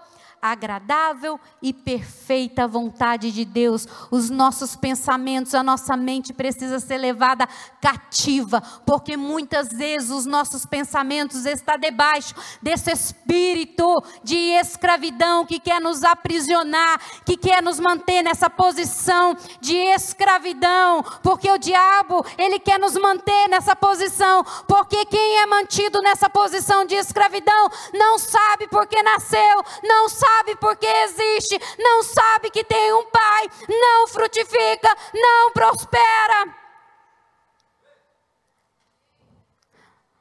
agradável 0.52 1.40
e 1.62 1.74
perfeita 1.74 2.68
vontade 2.68 3.32
de 3.32 3.44
Deus. 3.44 3.88
Os 4.12 4.30
nossos 4.30 4.76
pensamentos, 4.76 5.56
a 5.56 5.64
nossa 5.64 5.98
mente 5.98 6.34
precisa 6.34 6.80
ser 6.80 6.98
levada 6.98 7.48
cativa, 7.82 8.62
porque 8.86 9.18
muitas 9.18 9.70
vezes 9.70 10.10
os 10.10 10.26
nossos 10.26 10.66
pensamentos 10.66 11.46
estão 11.46 11.78
debaixo 11.78 12.36
desse 12.62 12.92
espírito 12.92 14.04
de 14.24 14.36
escravidão 14.36 15.46
que 15.46 15.60
quer 15.60 15.82
nos 15.82 16.04
aprisionar, 16.04 17.00
que 17.26 17.38
quer 17.38 17.62
nos 17.62 17.80
manter 17.80 18.22
nessa 18.22 18.50
posição 18.50 19.36
de 19.60 19.76
escravidão, 19.76 21.04
porque 21.24 21.50
o 21.50 21.58
diabo, 21.58 22.26
ele 22.38 22.60
quer 22.60 22.80
nos 22.80 22.96
manter 22.96 23.48
nessa 23.50 23.76
posição, 23.76 24.44
porque 24.68 25.06
quem 25.06 25.38
é 25.40 25.46
mantido 25.46 26.02
nessa 26.02 26.30
posição 26.30 26.86
de 26.86 26.96
escravidão 26.96 27.70
não 27.94 28.20
sabe 28.20 28.68
porque 28.68 29.02
nasceu, 29.02 29.64
não 29.84 30.10
sabe 30.10 30.35
sabe 30.36 30.56
porque 30.58 30.86
existe, 30.86 31.60
não 31.78 32.04
sabe 32.04 32.50
que 32.50 32.64
tem 32.64 32.94
um 32.94 33.06
pai, 33.10 33.50
não 33.70 34.08
frutifica, 34.08 34.96
não 35.14 35.52
prospera. 35.52 36.56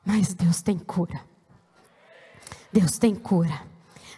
Mas 0.04 0.34
Deus 0.34 0.62
tem 0.62 0.78
cura. 0.78 1.20
Deus 2.72 2.98
tem 2.98 3.14
cura. 3.14 3.62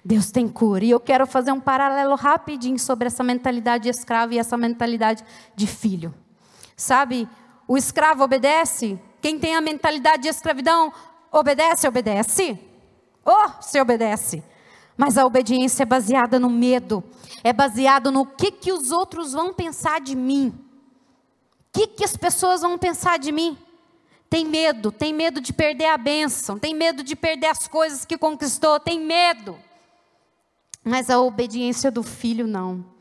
Deus 0.04 0.30
tem 0.30 0.48
cura. 0.48 0.84
E 0.84 0.90
eu 0.90 1.00
quero 1.00 1.26
fazer 1.26 1.52
um 1.52 1.60
paralelo 1.60 2.14
rapidinho 2.14 2.78
sobre 2.78 3.06
essa 3.06 3.22
mentalidade 3.22 3.84
de 3.84 3.90
escravo 3.90 4.32
e 4.32 4.38
essa 4.38 4.56
mentalidade 4.56 5.24
de 5.54 5.66
filho. 5.66 6.14
Sabe, 6.76 7.28
o 7.66 7.76
escravo 7.76 8.22
obedece, 8.22 9.00
quem 9.22 9.38
tem 9.38 9.56
a 9.56 9.60
mentalidade 9.60 10.24
de 10.24 10.28
escravidão 10.28 10.92
obedece, 11.32 11.88
obedece. 11.88 12.58
Oh, 13.24 13.62
se 13.62 13.80
obedece. 13.80 14.42
Mas 14.96 15.18
a 15.18 15.26
obediência 15.26 15.82
é 15.82 15.86
baseada 15.86 16.40
no 16.40 16.48
medo, 16.48 17.04
é 17.44 17.52
baseado 17.52 18.10
no 18.10 18.24
que, 18.24 18.50
que 18.50 18.72
os 18.72 18.90
outros 18.90 19.32
vão 19.32 19.52
pensar 19.52 20.00
de 20.00 20.16
mim. 20.16 20.48
O 20.48 21.78
que, 21.78 21.86
que 21.86 22.04
as 22.04 22.16
pessoas 22.16 22.62
vão 22.62 22.78
pensar 22.78 23.18
de 23.18 23.30
mim? 23.30 23.58
Tem 24.30 24.44
medo, 24.44 24.90
tem 24.90 25.12
medo 25.12 25.40
de 25.40 25.52
perder 25.52 25.86
a 25.86 25.98
bênção, 25.98 26.58
tem 26.58 26.74
medo 26.74 27.02
de 27.02 27.14
perder 27.14 27.48
as 27.48 27.68
coisas 27.68 28.04
que 28.04 28.16
conquistou, 28.16 28.80
tem 28.80 28.98
medo. 28.98 29.58
Mas 30.82 31.10
a 31.10 31.20
obediência 31.20 31.90
do 31.90 32.02
filho 32.02 32.46
não. 32.46 32.95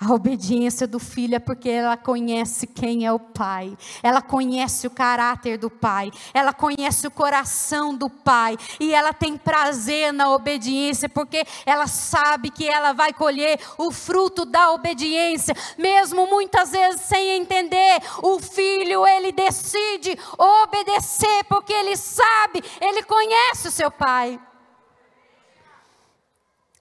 A 0.00 0.14
obediência 0.14 0.86
do 0.86 1.00
filho 1.00 1.34
é 1.34 1.40
porque 1.40 1.68
ela 1.68 1.96
conhece 1.96 2.68
quem 2.68 3.04
é 3.04 3.12
o 3.12 3.18
pai, 3.18 3.76
ela 4.00 4.22
conhece 4.22 4.86
o 4.86 4.90
caráter 4.90 5.58
do 5.58 5.68
pai, 5.68 6.12
ela 6.32 6.52
conhece 6.52 7.08
o 7.08 7.10
coração 7.10 7.92
do 7.92 8.08
pai, 8.08 8.56
e 8.78 8.94
ela 8.94 9.12
tem 9.12 9.36
prazer 9.36 10.12
na 10.12 10.30
obediência, 10.30 11.08
porque 11.08 11.44
ela 11.66 11.88
sabe 11.88 12.48
que 12.48 12.68
ela 12.68 12.92
vai 12.92 13.12
colher 13.12 13.58
o 13.76 13.90
fruto 13.90 14.44
da 14.44 14.70
obediência, 14.70 15.56
mesmo 15.76 16.28
muitas 16.28 16.70
vezes 16.70 17.00
sem 17.00 17.30
entender. 17.30 18.00
O 18.22 18.38
filho, 18.38 19.04
ele 19.04 19.32
decide 19.32 20.16
obedecer, 20.38 21.42
porque 21.48 21.72
ele 21.72 21.96
sabe, 21.96 22.62
ele 22.80 23.02
conhece 23.02 23.66
o 23.66 23.72
seu 23.72 23.90
pai. 23.90 24.38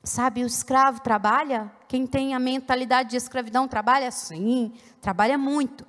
Sabe, 0.08 0.42
o 0.42 0.48
escravo 0.48 1.02
trabalha? 1.02 1.70
Quem 1.86 2.08
tem 2.08 2.34
a 2.34 2.40
mentalidade 2.40 3.10
de 3.10 3.18
escravidão 3.18 3.68
trabalha? 3.68 4.10
Sim, 4.10 4.74
trabalha 5.02 5.38
muito. 5.38 5.86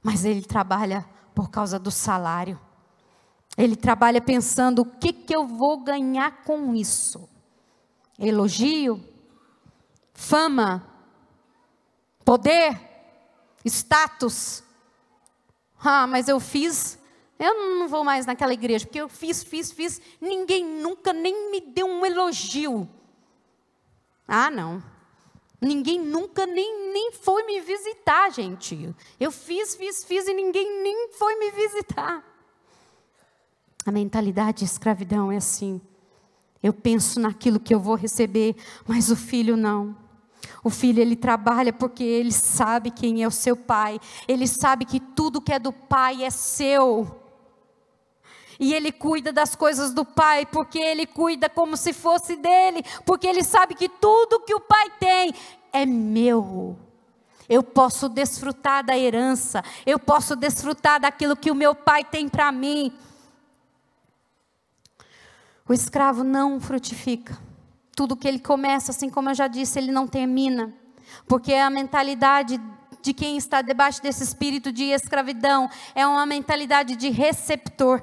Mas 0.00 0.24
ele 0.24 0.40
trabalha 0.40 1.04
por 1.34 1.50
causa 1.50 1.80
do 1.80 1.90
salário. 1.90 2.58
Ele 3.56 3.74
trabalha 3.74 4.20
pensando: 4.20 4.82
o 4.82 4.84
que, 4.84 5.12
que 5.12 5.34
eu 5.34 5.46
vou 5.46 5.78
ganhar 5.78 6.44
com 6.44 6.74
isso? 6.76 7.28
Elogio? 8.16 9.02
Fama? 10.14 10.86
Poder? 12.24 12.80
Status? 13.64 14.62
Ah, 15.80 16.06
mas 16.06 16.28
eu 16.28 16.38
fiz 16.38 16.98
eu 17.38 17.54
não 17.54 17.86
vou 17.86 18.02
mais 18.02 18.26
naquela 18.26 18.52
igreja, 18.52 18.84
porque 18.84 19.00
eu 19.00 19.08
fiz, 19.08 19.44
fiz, 19.44 19.70
fiz, 19.70 20.00
ninguém 20.20 20.64
nunca 20.64 21.12
nem 21.12 21.52
me 21.52 21.60
deu 21.60 21.86
um 21.86 22.04
elogio. 22.04 22.88
Ah, 24.28 24.50
não. 24.50 24.82
Ninguém 25.60 25.98
nunca 25.98 26.46
nem, 26.46 26.92
nem 26.92 27.12
foi 27.12 27.44
me 27.44 27.60
visitar, 27.60 28.30
gente. 28.30 28.94
Eu 29.18 29.32
fiz, 29.32 29.74
fiz, 29.74 30.04
fiz 30.04 30.28
e 30.28 30.34
ninguém 30.34 30.82
nem 30.82 31.08
foi 31.12 31.36
me 31.36 31.50
visitar. 31.50 32.22
A 33.84 33.90
mentalidade 33.90 34.58
de 34.58 34.64
escravidão 34.66 35.32
é 35.32 35.38
assim. 35.38 35.80
Eu 36.62 36.72
penso 36.72 37.18
naquilo 37.18 37.58
que 37.58 37.74
eu 37.74 37.80
vou 37.80 37.94
receber, 37.94 38.54
mas 38.86 39.10
o 39.10 39.16
filho 39.16 39.56
não. 39.56 39.96
O 40.62 40.70
filho 40.70 41.00
ele 41.00 41.16
trabalha 41.16 41.72
porque 41.72 42.04
ele 42.04 42.32
sabe 42.32 42.90
quem 42.90 43.22
é 43.22 43.26
o 43.26 43.30
seu 43.30 43.56
pai. 43.56 43.98
Ele 44.26 44.46
sabe 44.46 44.84
que 44.84 45.00
tudo 45.00 45.40
que 45.40 45.52
é 45.52 45.58
do 45.58 45.72
pai 45.72 46.22
é 46.22 46.30
seu. 46.30 47.27
E 48.58 48.74
ele 48.74 48.90
cuida 48.90 49.32
das 49.32 49.54
coisas 49.54 49.92
do 49.92 50.04
pai, 50.04 50.44
porque 50.44 50.78
ele 50.78 51.06
cuida 51.06 51.48
como 51.48 51.76
se 51.76 51.92
fosse 51.92 52.36
dele, 52.36 52.82
porque 53.06 53.26
ele 53.26 53.44
sabe 53.44 53.74
que 53.74 53.88
tudo 53.88 54.40
que 54.40 54.54
o 54.54 54.60
pai 54.60 54.90
tem 54.98 55.32
é 55.72 55.86
meu. 55.86 56.76
Eu 57.48 57.62
posso 57.62 58.08
desfrutar 58.08 58.84
da 58.84 58.98
herança, 58.98 59.62
eu 59.86 59.98
posso 59.98 60.36
desfrutar 60.36 61.00
daquilo 61.00 61.36
que 61.36 61.50
o 61.50 61.54
meu 61.54 61.74
pai 61.74 62.04
tem 62.04 62.28
para 62.28 62.50
mim. 62.52 62.92
O 65.66 65.72
escravo 65.72 66.24
não 66.24 66.60
frutifica. 66.60 67.38
Tudo 67.94 68.16
que 68.16 68.26
ele 68.26 68.38
começa, 68.38 68.90
assim 68.90 69.08
como 69.08 69.30
eu 69.30 69.34
já 69.34 69.46
disse, 69.46 69.78
ele 69.78 69.92
não 69.92 70.06
termina. 70.06 70.72
Porque 71.26 71.54
a 71.54 71.70
mentalidade 71.70 72.60
de 73.00 73.14
quem 73.14 73.36
está 73.36 73.62
debaixo 73.62 74.02
desse 74.02 74.22
espírito 74.22 74.72
de 74.72 74.84
escravidão 74.84 75.70
é 75.94 76.06
uma 76.06 76.26
mentalidade 76.26 76.96
de 76.96 77.10
receptor. 77.10 78.02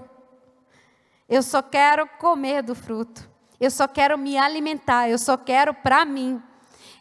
Eu 1.27 1.41
só 1.41 1.61
quero 1.61 2.07
comer 2.19 2.61
do 2.61 2.75
fruto. 2.75 3.29
Eu 3.59 3.71
só 3.71 3.88
quero 3.88 4.17
me 4.17 4.38
alimentar. 4.38 5.09
Eu 5.09 5.17
só 5.17 5.35
quero 5.35 5.73
para 5.73 6.05
mim. 6.05 6.41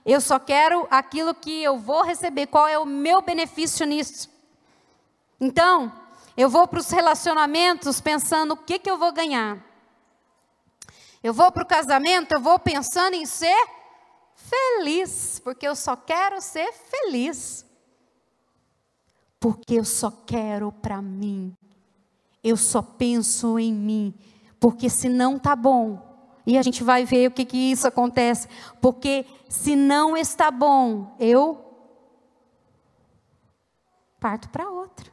Eu 0.04 0.20
só 0.20 0.38
quero 0.38 0.86
aquilo 0.90 1.34
que 1.34 1.62
eu 1.62 1.78
vou 1.78 2.02
receber. 2.02 2.46
Qual 2.46 2.66
é 2.66 2.78
o 2.78 2.86
meu 2.86 3.20
benefício 3.20 3.86
nisso? 3.86 4.30
Então, 5.40 5.92
eu 6.36 6.48
vou 6.48 6.66
para 6.66 6.80
os 6.80 6.90
relacionamentos 6.90 8.00
pensando 8.00 8.52
o 8.52 8.56
que, 8.56 8.78
que 8.78 8.90
eu 8.90 8.96
vou 8.96 9.12
ganhar. 9.12 9.58
Eu 11.22 11.32
vou 11.32 11.50
para 11.50 11.62
o 11.62 11.66
casamento, 11.66 12.32
eu 12.32 12.40
vou 12.40 12.58
pensando 12.58 13.14
em 13.14 13.24
ser 13.24 13.66
feliz, 14.34 15.38
porque 15.42 15.66
eu 15.66 15.74
só 15.74 15.96
quero 15.96 16.40
ser 16.40 16.70
feliz. 16.72 17.64
Porque 19.40 19.74
eu 19.74 19.84
só 19.84 20.10
quero 20.10 20.70
para 20.70 21.00
mim 21.00 21.56
eu 22.44 22.56
só 22.56 22.82
penso 22.82 23.58
em 23.58 23.72
mim, 23.72 24.14
porque 24.60 24.90
se 24.90 25.08
não 25.08 25.38
tá 25.38 25.56
bom, 25.56 26.14
E 26.46 26.58
a 26.58 26.62
gente 26.62 26.84
vai 26.84 27.04
ver 27.06 27.28
o 27.28 27.30
que, 27.30 27.44
que 27.44 27.56
isso 27.56 27.88
acontece. 27.88 28.48
Porque 28.80 29.24
se 29.48 29.74
não 29.74 30.14
está 30.14 30.50
bom, 30.50 31.16
eu 31.18 31.58
parto 34.20 34.48
para 34.50 34.68
outra. 34.68 35.10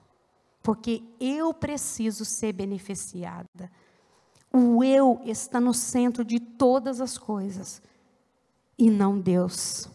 Porque 0.62 1.04
eu 1.20 1.54
preciso 1.54 2.26
ser 2.26 2.52
beneficiada. 2.54 3.72
O 4.52 4.84
eu 4.84 5.22
está 5.24 5.60
no 5.60 5.74
centro 5.74 6.26
de 6.26 6.39
todas 6.39 7.00
as 7.00 7.17
coisas. 7.17 7.82
E 8.78 8.89
não 8.89 9.17
Deus. 9.17 9.88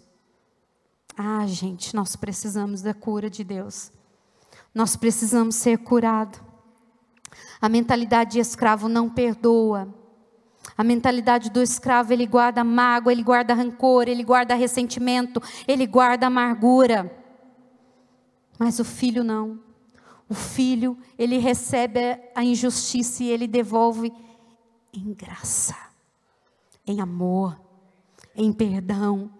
Ah, 1.16 1.46
gente, 1.46 1.94
nós 1.94 2.16
precisamos 2.16 2.80
da 2.82 2.94
cura 2.94 3.28
de 3.28 3.44
Deus. 3.44 3.92
Nós 4.74 4.96
precisamos 4.96 5.56
ser 5.56 5.78
curados. 5.78 6.45
A 7.60 7.68
mentalidade 7.68 8.32
de 8.32 8.38
escravo 8.38 8.88
não 8.88 9.08
perdoa. 9.08 9.88
A 10.76 10.84
mentalidade 10.84 11.50
do 11.50 11.62
escravo, 11.62 12.12
ele 12.12 12.26
guarda 12.26 12.62
mágoa, 12.62 13.12
ele 13.12 13.22
guarda 13.22 13.54
rancor, 13.54 14.08
ele 14.08 14.22
guarda 14.22 14.54
ressentimento, 14.54 15.40
ele 15.66 15.86
guarda 15.86 16.26
amargura. 16.26 17.10
Mas 18.58 18.78
o 18.78 18.84
filho 18.84 19.22
não. 19.24 19.60
O 20.28 20.34
filho, 20.34 20.98
ele 21.18 21.38
recebe 21.38 21.98
a 22.34 22.44
injustiça 22.44 23.22
e 23.22 23.28
ele 23.28 23.46
devolve 23.46 24.12
em 24.92 25.14
graça, 25.14 25.76
em 26.86 27.00
amor, 27.00 27.58
em 28.34 28.52
perdão. 28.52 29.30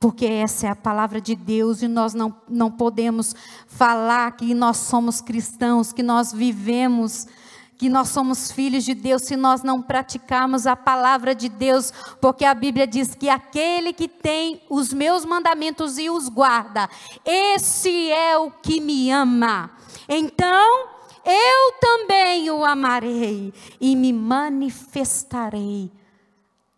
Porque 0.00 0.26
essa 0.26 0.66
é 0.66 0.70
a 0.70 0.76
palavra 0.76 1.20
de 1.20 1.34
Deus 1.34 1.82
e 1.82 1.88
nós 1.88 2.14
não, 2.14 2.34
não 2.48 2.70
podemos 2.70 3.34
falar 3.66 4.32
que 4.32 4.54
nós 4.54 4.78
somos 4.78 5.20
cristãos, 5.20 5.92
que 5.92 6.02
nós 6.02 6.32
vivemos 6.32 7.26
que 7.76 7.88
nós 7.88 8.08
somos 8.08 8.50
filhos 8.50 8.84
de 8.84 8.94
Deus 8.94 9.22
se 9.22 9.36
nós 9.36 9.62
não 9.62 9.82
praticarmos 9.82 10.66
a 10.66 10.76
palavra 10.76 11.34
de 11.34 11.48
Deus, 11.48 11.92
porque 12.20 12.44
a 12.44 12.54
Bíblia 12.54 12.86
diz 12.86 13.14
que 13.14 13.28
aquele 13.28 13.92
que 13.92 14.08
tem 14.08 14.62
os 14.70 14.92
meus 14.92 15.24
mandamentos 15.24 15.98
e 15.98 16.08
os 16.08 16.28
guarda, 16.28 16.88
esse 17.24 18.10
é 18.10 18.38
o 18.38 18.50
que 18.50 18.80
me 18.80 19.10
ama. 19.10 19.70
Então, 20.08 20.88
eu 21.24 21.72
também 21.80 22.50
o 22.50 22.64
amarei 22.64 23.52
e 23.80 23.96
me 23.96 24.12
manifestarei 24.12 25.90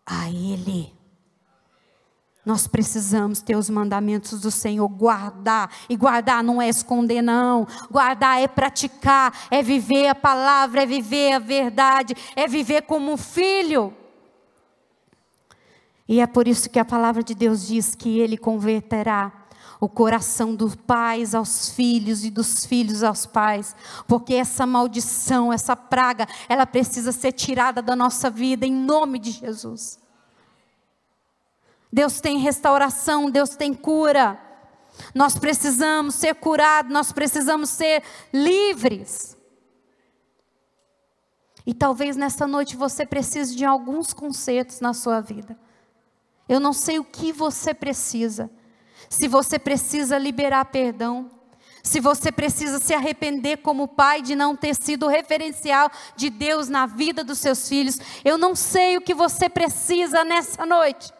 a 0.05 0.29
Ele. 0.29 0.96
Nós 2.47 2.65
precisamos 2.65 3.41
ter 3.41 3.57
os 3.57 3.69
mandamentos 3.69 4.39
do 4.39 4.49
Senhor, 4.49 4.87
guardar. 4.87 5.69
E 5.89 5.97
guardar 5.97 6.41
não 6.41 6.61
é 6.61 6.69
esconder, 6.69 7.21
não. 7.21 7.67
Guardar 7.91 8.41
é 8.41 8.47
praticar, 8.47 9.33
é 9.51 9.61
viver 9.61 10.07
a 10.07 10.15
palavra, 10.15 10.83
é 10.83 10.85
viver 10.85 11.33
a 11.33 11.39
verdade, 11.39 12.15
é 12.37 12.47
viver 12.47 12.83
como 12.83 13.11
um 13.11 13.17
filho. 13.17 13.93
E 16.07 16.21
é 16.21 16.25
por 16.25 16.47
isso 16.47 16.69
que 16.69 16.79
a 16.79 16.85
palavra 16.85 17.21
de 17.21 17.35
Deus 17.35 17.67
diz 17.67 17.93
que 17.93 18.17
Ele 18.17 18.37
converterá 18.37 19.29
o 19.77 19.89
coração 19.89 20.55
dos 20.55 20.73
pais 20.73 21.35
aos 21.35 21.67
filhos 21.71 22.23
e 22.23 22.31
dos 22.31 22.65
filhos 22.65 23.03
aos 23.03 23.25
pais, 23.25 23.75
porque 24.07 24.33
essa 24.33 24.65
maldição, 24.65 25.51
essa 25.51 25.75
praga, 25.75 26.25
ela 26.47 26.65
precisa 26.65 27.11
ser 27.11 27.33
tirada 27.33 27.81
da 27.81 27.93
nossa 27.93 28.29
vida 28.29 28.65
em 28.65 28.71
nome 28.71 29.19
de 29.19 29.31
Jesus. 29.31 29.99
Deus 31.97 32.21
tem 32.21 32.37
restauração, 32.37 33.27
Deus 33.27 33.55
tem 33.55 33.73
cura. 33.73 34.39
Nós 35.15 35.35
precisamos 35.35 36.13
ser 36.13 36.35
curados, 36.35 36.91
nós 36.93 37.11
precisamos 37.11 37.71
ser 37.71 38.03
livres. 38.31 39.35
E 41.65 41.73
talvez 41.73 42.15
nessa 42.15 42.45
noite 42.45 42.75
você 42.75 43.03
precise 43.03 43.55
de 43.55 43.65
alguns 43.65 44.13
consertos 44.13 44.79
na 44.79 44.93
sua 44.93 45.21
vida. 45.21 45.57
Eu 46.47 46.59
não 46.59 46.71
sei 46.71 46.99
o 46.99 47.03
que 47.03 47.31
você 47.31 47.73
precisa. 47.73 48.47
Se 49.09 49.27
você 49.27 49.57
precisa 49.57 50.19
liberar 50.19 50.65
perdão, 50.65 51.31
se 51.81 51.99
você 51.99 52.31
precisa 52.31 52.77
se 52.77 52.93
arrepender 52.93 53.57
como 53.57 53.87
pai 53.87 54.21
de 54.21 54.35
não 54.35 54.55
ter 54.55 54.75
sido 54.75 55.07
o 55.07 55.09
referencial 55.09 55.89
de 56.15 56.29
Deus 56.29 56.69
na 56.69 56.85
vida 56.85 57.23
dos 57.23 57.39
seus 57.39 57.67
filhos, 57.67 57.97
eu 58.23 58.37
não 58.37 58.55
sei 58.55 58.97
o 58.97 59.01
que 59.01 59.15
você 59.15 59.49
precisa 59.49 60.23
nessa 60.23 60.63
noite. 60.63 61.16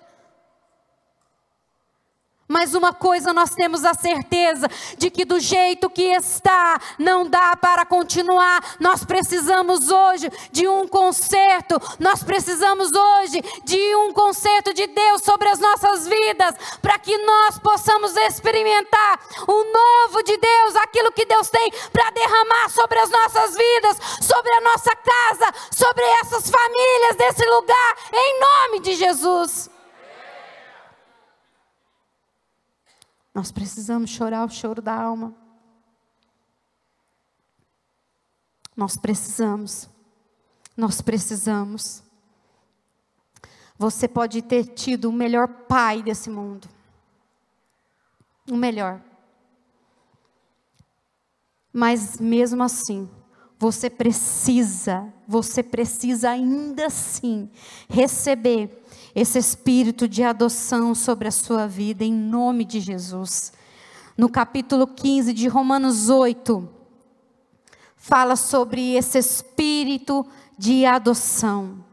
Mas 2.48 2.74
uma 2.74 2.94
coisa 2.94 3.34
nós 3.34 3.50
temos 3.50 3.84
a 3.84 3.94
certeza 3.94 4.70
de 4.98 5.10
que 5.10 5.26
do 5.26 5.38
jeito 5.38 5.90
que 5.90 6.04
está, 6.04 6.80
não 6.98 7.30
dá 7.30 7.58
para 7.58 7.86
continuar. 7.86 8.78
Nós 8.80 9.04
precisamos 9.04 9.90
hoje 9.90 10.32
de 10.50 10.66
um 10.66 10.88
conserto. 10.88 11.76
Nós 12.00 12.24
precisamos 12.24 12.92
hoje 12.94 13.42
de 13.66 13.96
um 13.98 14.14
conserto 14.14 14.74
de 14.74 14.88
Deus 14.88 15.24
sobre 15.24 15.50
as 15.50 15.60
nossas 15.60 16.08
vidas, 16.08 16.56
para 16.82 16.98
que 16.98 17.18
nós 17.18 17.60
possamos 17.60 18.16
experimentar 18.16 19.20
o 19.46 19.64
novo 19.64 20.24
de 20.24 20.38
Deus, 20.38 20.76
aquilo 20.78 21.12
que 21.12 21.26
Deus 21.26 21.50
tem 21.50 21.70
para 21.92 22.10
derramar 22.12 22.70
sobre 22.70 22.98
as 23.00 23.10
nossas 23.10 23.58
vidas, 23.58 23.98
sobre 24.22 24.54
a 24.54 24.62
nossa 24.62 24.96
casa, 24.96 25.54
sobre 25.76 26.04
essas 26.22 26.50
famílias 26.50 27.16
desse 27.18 27.46
lugar, 27.46 27.98
em 28.14 28.40
nome 28.40 28.80
de 28.80 28.96
Jesus. 28.96 29.77
Nós 33.38 33.52
precisamos 33.52 34.10
chorar 34.10 34.44
o 34.44 34.50
choro 34.50 34.82
da 34.82 35.00
alma. 35.00 35.32
Nós 38.76 38.98
precisamos. 38.98 39.88
Nós 40.76 41.02
precisamos. 41.02 42.02
Você 43.78 44.08
pode 44.08 44.42
ter 44.42 44.64
tido 44.74 45.10
o 45.10 45.14
melhor 45.14 45.48
pai 45.48 46.02
desse 46.02 46.32
mundo. 46.32 46.68
O 48.50 48.56
melhor. 48.56 49.00
Mas 51.72 52.18
mesmo 52.18 52.64
assim, 52.64 53.08
você 53.60 53.88
precisa, 53.88 55.14
você 55.28 55.62
precisa 55.62 56.32
ainda 56.32 56.88
assim 56.88 57.52
receber 57.88 58.84
esse 59.18 59.40
espírito 59.40 60.08
de 60.08 60.22
adoção 60.22 60.94
sobre 60.94 61.28
a 61.28 61.32
sua 61.32 61.66
vida, 61.66 62.06
em 62.06 62.14
nome 62.14 62.64
de 62.64 62.80
Jesus. 62.80 63.52
No 64.16 64.30
capítulo 64.30 64.86
15 64.86 65.34
de 65.34 65.48
Romanos 65.48 66.08
8, 66.08 66.70
fala 67.96 68.36
sobre 68.36 68.94
esse 68.94 69.18
espírito 69.18 70.24
de 70.56 70.86
adoção. 70.86 71.84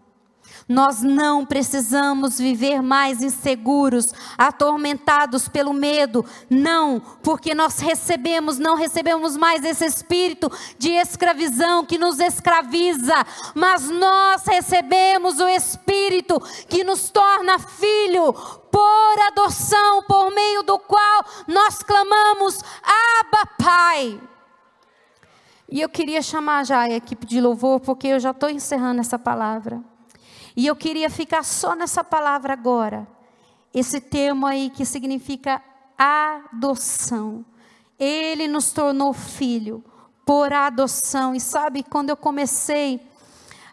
Nós 0.68 1.02
não 1.02 1.44
precisamos 1.44 2.38
viver 2.38 2.82
mais 2.82 3.22
inseguros, 3.22 4.12
atormentados 4.38 5.46
pelo 5.46 5.74
medo. 5.74 6.24
Não, 6.48 7.00
porque 7.22 7.54
nós 7.54 7.78
recebemos, 7.80 8.58
não 8.58 8.74
recebemos 8.74 9.36
mais 9.36 9.62
esse 9.64 9.84
espírito 9.84 10.50
de 10.78 10.90
escravidão 10.90 11.84
que 11.84 11.98
nos 11.98 12.18
escraviza, 12.18 13.14
mas 13.54 13.90
nós 13.90 14.44
recebemos 14.46 15.38
o 15.38 15.48
espírito 15.48 16.40
que 16.68 16.82
nos 16.82 17.10
torna 17.10 17.58
filho 17.58 18.32
por 18.32 19.20
adoção, 19.28 20.02
por 20.04 20.30
meio 20.30 20.62
do 20.62 20.78
qual 20.78 21.24
nós 21.46 21.82
clamamos: 21.82 22.60
Abba, 22.82 23.46
Pai. 23.58 24.20
E 25.68 25.80
eu 25.80 25.88
queria 25.88 26.22
chamar 26.22 26.64
já 26.64 26.80
a 26.80 26.90
equipe 26.90 27.26
de 27.26 27.40
louvor, 27.40 27.80
porque 27.80 28.08
eu 28.08 28.20
já 28.20 28.30
estou 28.30 28.48
encerrando 28.48 29.00
essa 29.00 29.18
palavra. 29.18 29.93
E 30.56 30.66
eu 30.66 30.76
queria 30.76 31.10
ficar 31.10 31.42
só 31.42 31.74
nessa 31.74 32.04
palavra 32.04 32.52
agora. 32.52 33.06
Esse 33.72 34.00
termo 34.00 34.46
aí 34.46 34.70
que 34.70 34.84
significa 34.84 35.62
adoção. 35.98 37.44
Ele 37.98 38.46
nos 38.46 38.72
tornou 38.72 39.12
filho 39.12 39.84
por 40.24 40.52
adoção. 40.52 41.34
E 41.34 41.40
sabe, 41.40 41.82
quando 41.82 42.10
eu 42.10 42.16
comecei 42.16 43.00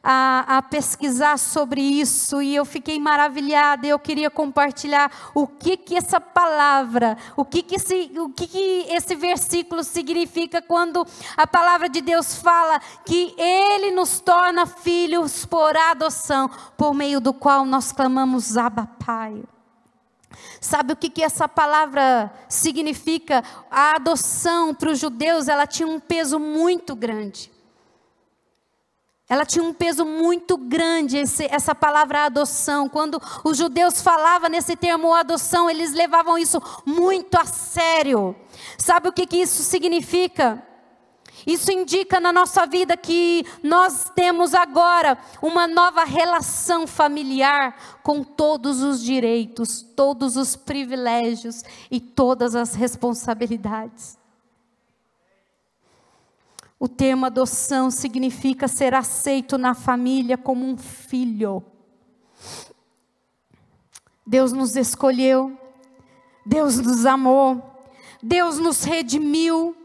a, 0.03 0.57
a, 0.57 0.61
pesquisar 0.61 1.37
sobre 1.37 1.81
isso 1.81 2.41
e 2.41 2.55
eu 2.55 2.65
fiquei 2.65 2.99
maravilhada. 2.99 3.85
Eu 3.85 3.99
queria 3.99 4.29
compartilhar 4.29 5.11
o 5.35 5.45
que 5.47 5.77
que 5.77 5.95
essa 5.95 6.19
palavra, 6.19 7.17
o 7.35 7.45
que 7.45 7.61
que 7.61 7.75
esse, 7.75 8.11
o 8.17 8.29
que 8.29 8.47
que 8.47 8.85
esse 8.89 9.15
versículo 9.15 9.83
significa 9.83 10.61
quando 10.61 11.05
a 11.37 11.45
palavra 11.45 11.87
de 11.87 12.01
Deus 12.01 12.35
fala 12.35 12.79
que 13.05 13.33
Ele 13.37 13.91
nos 13.91 14.19
torna 14.19 14.65
filhos 14.65 15.45
por 15.45 15.75
adoção, 15.75 16.49
por 16.77 16.93
meio 16.93 17.19
do 17.21 17.33
qual 17.33 17.65
nós 17.65 17.91
clamamos 17.91 18.57
Abba 18.57 18.87
Pai. 19.05 19.43
Sabe 20.59 20.93
o 20.93 20.95
que, 20.95 21.09
que 21.09 21.23
essa 21.23 21.47
palavra 21.49 22.31
significa? 22.47 23.43
A 23.69 23.95
adoção 23.95 24.73
para 24.73 24.91
os 24.91 24.99
judeus, 24.99 25.47
ela 25.47 25.65
tinha 25.65 25.87
um 25.87 25.99
peso 25.99 26.39
muito 26.39 26.95
grande. 26.95 27.51
Ela 29.31 29.45
tinha 29.45 29.63
um 29.63 29.73
peso 29.73 30.05
muito 30.05 30.57
grande, 30.57 31.17
esse, 31.17 31.45
essa 31.49 31.73
palavra 31.73 32.25
adoção. 32.25 32.89
Quando 32.89 33.17
os 33.45 33.55
judeus 33.55 34.01
falavam 34.01 34.49
nesse 34.49 34.75
termo 34.75 35.13
adoção, 35.13 35.69
eles 35.69 35.93
levavam 35.93 36.37
isso 36.37 36.61
muito 36.85 37.35
a 37.35 37.45
sério. 37.45 38.35
Sabe 38.77 39.07
o 39.07 39.13
que, 39.13 39.25
que 39.25 39.37
isso 39.37 39.63
significa? 39.63 40.61
Isso 41.47 41.71
indica 41.71 42.19
na 42.19 42.33
nossa 42.33 42.65
vida 42.65 42.97
que 42.97 43.45
nós 43.63 44.11
temos 44.13 44.53
agora 44.53 45.17
uma 45.41 45.65
nova 45.65 46.03
relação 46.03 46.85
familiar 46.85 48.01
com 48.03 48.25
todos 48.25 48.81
os 48.81 49.01
direitos, 49.01 49.81
todos 49.81 50.35
os 50.35 50.57
privilégios 50.57 51.63
e 51.89 52.01
todas 52.01 52.53
as 52.53 52.73
responsabilidades. 52.75 54.19
O 56.81 56.89
termo 56.89 57.27
adoção 57.27 57.91
significa 57.91 58.67
ser 58.67 58.95
aceito 58.95 59.55
na 59.55 59.75
família 59.75 60.35
como 60.35 60.65
um 60.65 60.75
filho. 60.75 61.63
Deus 64.25 64.51
nos 64.51 64.75
escolheu, 64.75 65.55
Deus 66.43 66.79
nos 66.79 67.05
amou, 67.05 67.61
Deus 68.23 68.57
nos 68.57 68.83
redimiu, 68.83 69.77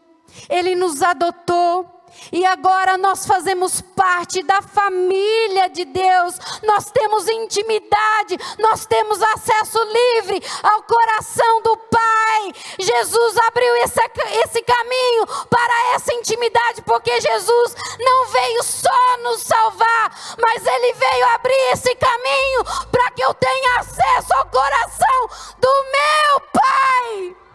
Ele 0.49 0.75
nos 0.75 1.03
adotou, 1.03 1.96
e 2.33 2.45
agora 2.45 2.99
nós 2.99 3.27
fazemos 3.27 3.81
parte 3.81 4.43
da 4.43 4.61
família 4.63 5.69
de 5.69 5.85
Deus, 5.85 6.39
nós 6.63 6.91
temos 6.91 7.29
intimidade, 7.29 8.37
nós 8.59 8.87
temos 8.87 9.23
acesso 9.23 9.79
livre 9.85 10.43
ao 10.63 10.83
coração 10.83 11.63
do 11.63 11.77
Pai. 11.77 12.53
Jesus 12.79 13.39
abriu 13.39 13.75
esse, 13.77 14.01
esse 14.45 14.63
caminho 14.63 15.27
para 15.49 15.95
essa 15.95 16.13
intimidade, 16.15 16.83
porque 16.83 17.21
Jesus 17.21 17.75
não 17.99 18.27
veio 18.27 18.63
só 18.63 19.17
nos 19.23 19.43
salvar, 19.43 20.37
mas 20.39 20.67
Ele 20.67 20.93
veio 20.93 21.29
abrir 21.35 21.73
esse 21.73 21.95
caminho 21.95 22.65
para 22.91 23.11
que 23.13 23.23
eu 23.23 23.33
tenha 23.35 23.79
acesso 23.81 24.35
ao 24.35 24.47
coração 24.47 25.29
do 25.59 25.69
meu 25.69 26.41
Pai. 26.53 27.46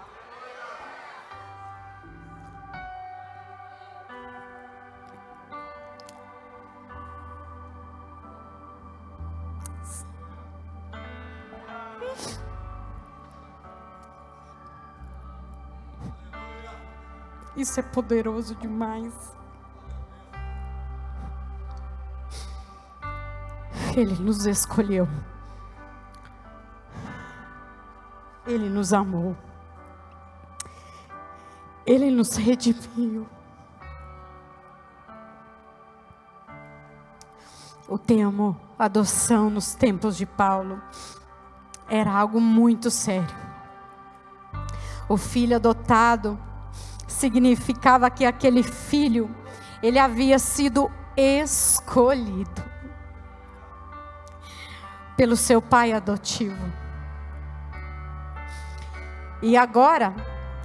Isso 17.55 17.79
é 17.79 17.83
poderoso 17.83 18.55
demais. 18.55 19.13
Ele 23.95 24.15
nos 24.15 24.45
escolheu. 24.45 25.07
Ele 28.47 28.69
nos 28.69 28.93
amou. 28.93 29.35
Ele 31.85 32.09
nos 32.09 32.35
redimiu. 32.37 33.27
O 37.87 37.97
termo 37.97 38.55
adoção 38.79 39.49
nos 39.49 39.75
tempos 39.75 40.15
de 40.15 40.25
Paulo 40.25 40.81
era 41.89 42.09
algo 42.13 42.39
muito 42.39 42.89
sério. 42.89 43.35
O 45.09 45.17
filho 45.17 45.57
adotado 45.57 46.39
significava 47.11 48.09
que 48.09 48.25
aquele 48.25 48.63
filho, 48.63 49.29
ele 49.83 49.99
havia 49.99 50.39
sido 50.39 50.91
escolhido 51.15 52.63
pelo 55.15 55.35
seu 55.35 55.61
pai 55.61 55.93
adotivo. 55.93 56.71
E 59.41 59.57
agora, 59.57 60.15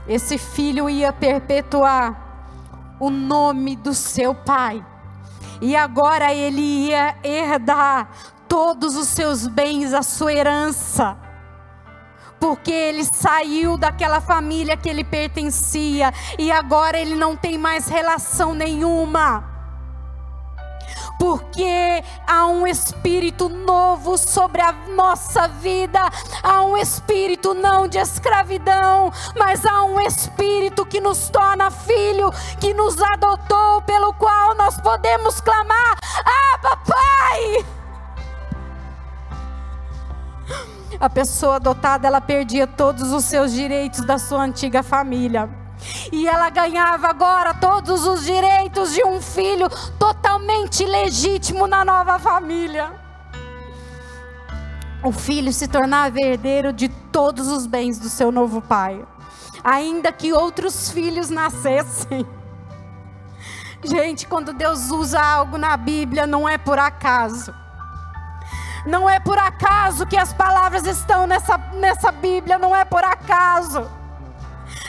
esse 0.06 0.38
filho 0.38 0.88
ia 0.88 1.12
perpetuar 1.12 2.96
o 3.00 3.10
nome 3.10 3.76
do 3.76 3.92
seu 3.92 4.34
pai. 4.34 4.84
E 5.60 5.74
agora 5.74 6.32
ele 6.32 6.60
ia 6.60 7.16
herdar 7.22 8.08
todos 8.48 8.96
os 8.96 9.08
seus 9.08 9.46
bens, 9.46 9.92
a 9.92 10.02
sua 10.02 10.32
herança 10.32 11.25
porque 12.38 12.72
ele 12.72 13.04
saiu 13.04 13.76
daquela 13.76 14.20
família 14.20 14.76
que 14.76 14.88
ele 14.88 15.04
pertencia 15.04 16.12
e 16.38 16.50
agora 16.50 16.98
ele 16.98 17.14
não 17.14 17.36
tem 17.36 17.58
mais 17.58 17.88
relação 17.88 18.54
nenhuma. 18.54 19.56
Porque 21.18 22.04
há 22.26 22.46
um 22.46 22.66
espírito 22.66 23.48
novo 23.48 24.18
sobre 24.18 24.60
a 24.60 24.72
nossa 24.94 25.48
vida, 25.48 26.00
há 26.42 26.62
um 26.62 26.76
espírito 26.76 27.54
não 27.54 27.88
de 27.88 27.98
escravidão, 27.98 29.10
mas 29.34 29.64
há 29.64 29.82
um 29.84 29.98
espírito 29.98 30.84
que 30.84 31.00
nos 31.00 31.30
torna 31.30 31.70
filho, 31.70 32.30
que 32.60 32.74
nos 32.74 33.00
adotou, 33.00 33.80
pelo 33.82 34.12
qual 34.14 34.54
nós 34.56 34.78
podemos 34.80 35.40
clamar: 35.40 35.96
Ah, 36.24 36.58
papai! 36.58 37.75
A 41.00 41.08
pessoa 41.10 41.56
adotada 41.56 42.06
ela 42.06 42.20
perdia 42.20 42.66
todos 42.66 43.12
os 43.12 43.24
seus 43.24 43.52
direitos 43.52 44.00
da 44.00 44.18
sua 44.18 44.42
antiga 44.42 44.82
família. 44.82 45.48
E 46.10 46.26
ela 46.26 46.48
ganhava 46.48 47.08
agora 47.08 47.54
todos 47.54 48.06
os 48.06 48.24
direitos 48.24 48.94
de 48.94 49.04
um 49.04 49.20
filho 49.20 49.68
totalmente 49.98 50.84
legítimo 50.84 51.66
na 51.66 51.84
nova 51.84 52.18
família. 52.18 52.92
O 55.02 55.12
filho 55.12 55.52
se 55.52 55.68
tornava 55.68 56.18
herdeiro 56.18 56.72
de 56.72 56.88
todos 56.88 57.48
os 57.48 57.66
bens 57.66 57.98
do 57.98 58.08
seu 58.08 58.32
novo 58.32 58.60
pai, 58.60 59.04
ainda 59.62 60.10
que 60.10 60.32
outros 60.32 60.90
filhos 60.90 61.28
nascessem. 61.30 62.26
Gente, 63.84 64.26
quando 64.26 64.52
Deus 64.52 64.90
usa 64.90 65.20
algo 65.20 65.58
na 65.58 65.76
Bíblia, 65.76 66.26
não 66.26 66.48
é 66.48 66.58
por 66.58 66.78
acaso. 66.78 67.54
Não 68.86 69.10
é 69.10 69.18
por 69.18 69.36
acaso 69.36 70.06
que 70.06 70.16
as 70.16 70.32
palavras 70.32 70.86
estão 70.86 71.26
nessa, 71.26 71.58
nessa 71.74 72.12
Bíblia, 72.12 72.56
não 72.56 72.74
é 72.74 72.84
por 72.84 73.02
acaso. 73.02 73.90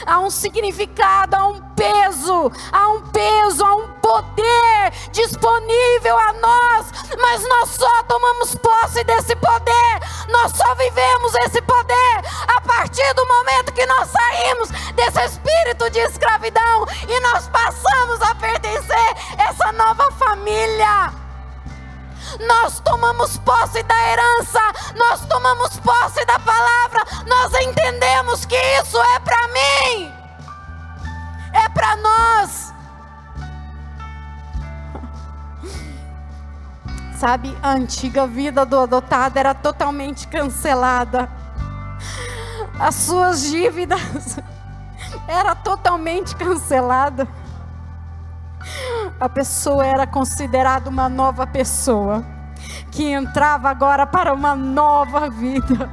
Há 0.06 0.20
um 0.20 0.30
significado, 0.30 1.36
há 1.36 1.48
um 1.48 1.60
peso, 1.74 2.52
há 2.72 2.88
um 2.90 3.02
peso, 3.10 3.66
há 3.66 3.76
um 3.76 3.88
poder 3.94 4.92
disponível 5.12 6.18
a 6.18 6.34
nós, 6.34 6.92
mas 7.20 7.48
nós 7.50 7.70
só 7.72 8.04
tomamos 8.04 8.56
posse 8.56 9.04
desse 9.04 9.36
poder, 9.36 10.00
nós 10.30 10.52
só 10.56 10.76
vivemos 10.76 11.34
esse 11.46 11.62
poder 11.64 12.22
a 12.56 12.62
partir 12.62 13.14
do 13.16 13.28
momento 13.28 13.74
que 13.74 13.86
nós 13.88 14.10
saímos 14.10 14.70
desse 14.94 15.26
espírito 15.26 15.90
de 15.90 16.00
escravidão 16.00 16.86
e 17.08 17.20
nós 17.20 17.48
passamos 17.50 18.22
a 18.22 18.36
pertencer 18.36 19.16
a 19.38 19.50
essa 19.50 19.72
nova 19.72 20.12
família 20.12 21.27
nós 22.40 22.80
tomamos 22.80 23.38
posse 23.38 23.82
da 23.84 24.10
herança, 24.10 24.60
nós 24.96 25.26
tomamos 25.26 25.78
posse 25.80 26.24
da 26.26 26.40
palavra, 26.40 27.04
nós 27.26 27.54
entendemos 27.62 28.46
que 28.46 28.56
isso 28.56 28.98
é 28.98 29.20
para 29.20 29.48
mim, 29.48 30.14
é 31.54 31.70
para 31.70 31.96
nós. 31.98 32.74
Sabe, 37.18 37.58
a 37.64 37.72
antiga 37.72 38.28
vida 38.28 38.66
do 38.66 38.80
adotado 38.80 39.40
era 39.40 39.54
totalmente 39.56 40.28
cancelada. 40.28 41.30
As 42.80 42.94
suas 42.94 43.42
dívidas 43.42 44.38
era 45.28 45.56
totalmente 45.56 46.36
cancelada 46.36 47.28
a 49.20 49.28
pessoa 49.28 49.86
era 49.86 50.06
considerada 50.06 50.90
uma 50.90 51.10
nova 51.10 51.48
pessoa, 51.48 52.24
que 52.92 53.04
entrava 53.12 53.70
agora 53.70 54.06
para 54.06 54.34
uma 54.34 54.56
nova 54.56 55.30
vida. 55.30 55.90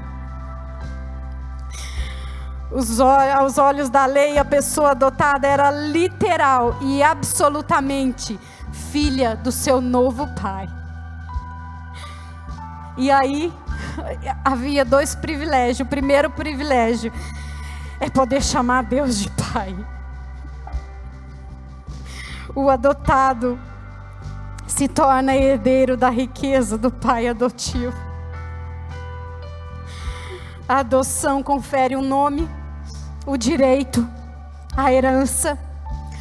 Os, 2.70 2.98
aos 3.00 3.57
olhos 3.57 3.88
da 3.88 4.05
lei, 4.05 4.37
a 4.37 4.44
pessoa 4.44 4.90
adotada 4.90 5.46
era 5.46 5.70
literal 5.70 6.77
e 6.81 7.02
absolutamente 7.02 8.38
filha 8.90 9.37
do 9.37 9.52
seu 9.52 9.81
novo 9.81 10.27
pai. 10.35 10.69
E 12.96 13.10
aí 13.10 13.52
havia 14.44 14.85
dois 14.85 15.15
privilégios. 15.15 15.87
O 15.87 15.90
primeiro 15.90 16.31
privilégio 16.31 17.12
é 18.00 18.10
poder 18.10 18.42
chamar 18.42 18.83
Deus 18.85 19.19
de 19.19 19.31
pai 19.31 19.94
o 22.55 22.71
adotado 22.71 23.59
se 24.67 24.88
torna 24.88 25.37
herdeiro 25.37 25.96
da 25.96 26.09
riqueza 26.09 26.79
do 26.79 26.90
pai 26.90 27.29
adotivo. 27.29 27.96
A 30.69 30.79
adoção 30.79 31.42
confere 31.42 31.94
o 31.94 31.98
um 31.98 32.02
nome, 32.02 32.48
o 33.27 33.37
direito, 33.37 34.07
a 34.77 34.92
herança, 34.92 35.59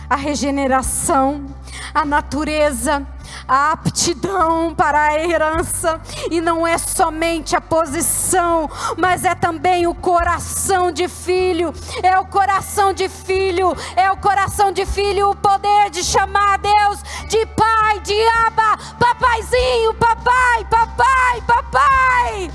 a 0.09 0.15
regeneração, 0.15 1.45
a 1.93 2.03
natureza, 2.03 3.07
a 3.47 3.71
aptidão 3.71 4.73
para 4.73 5.01
a 5.01 5.19
herança, 5.19 6.01
e 6.29 6.41
não 6.41 6.65
é 6.65 6.77
somente 6.77 7.55
a 7.55 7.61
posição, 7.61 8.69
mas 8.97 9.23
é 9.23 9.35
também 9.35 9.87
o 9.87 9.95
coração 9.95 10.91
de 10.91 11.07
filho, 11.07 11.73
é 12.01 12.17
o 12.19 12.25
coração 12.25 12.93
de 12.93 13.09
filho, 13.09 13.75
é 13.95 14.11
o 14.11 14.17
coração 14.17 14.71
de 14.71 14.85
filho, 14.85 15.31
o 15.31 15.35
poder 15.35 15.89
de 15.89 16.03
chamar 16.03 16.55
a 16.55 16.57
Deus 16.57 17.03
de 17.29 17.45
pai, 17.47 17.99
de 18.01 18.19
aba, 18.45 18.77
papaizinho, 18.99 19.93
papai, 19.95 20.65
papai, 20.69 21.41
papai. 21.47 22.51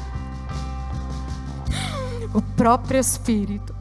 O 2.34 2.42
próprio 2.42 3.00
Espírito 3.00 3.74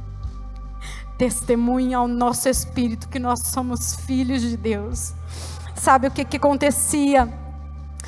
testemunha 1.18 1.98
ao 1.98 2.08
nosso 2.08 2.48
espírito 2.48 3.10
que 3.10 3.20
nós 3.20 3.40
somos 3.48 3.96
filhos 3.96 4.42
de 4.42 4.56
Deus. 4.56 5.14
Sabe 5.80 6.08
o 6.08 6.12
que, 6.12 6.26
que 6.26 6.38
acontecia 6.38 7.32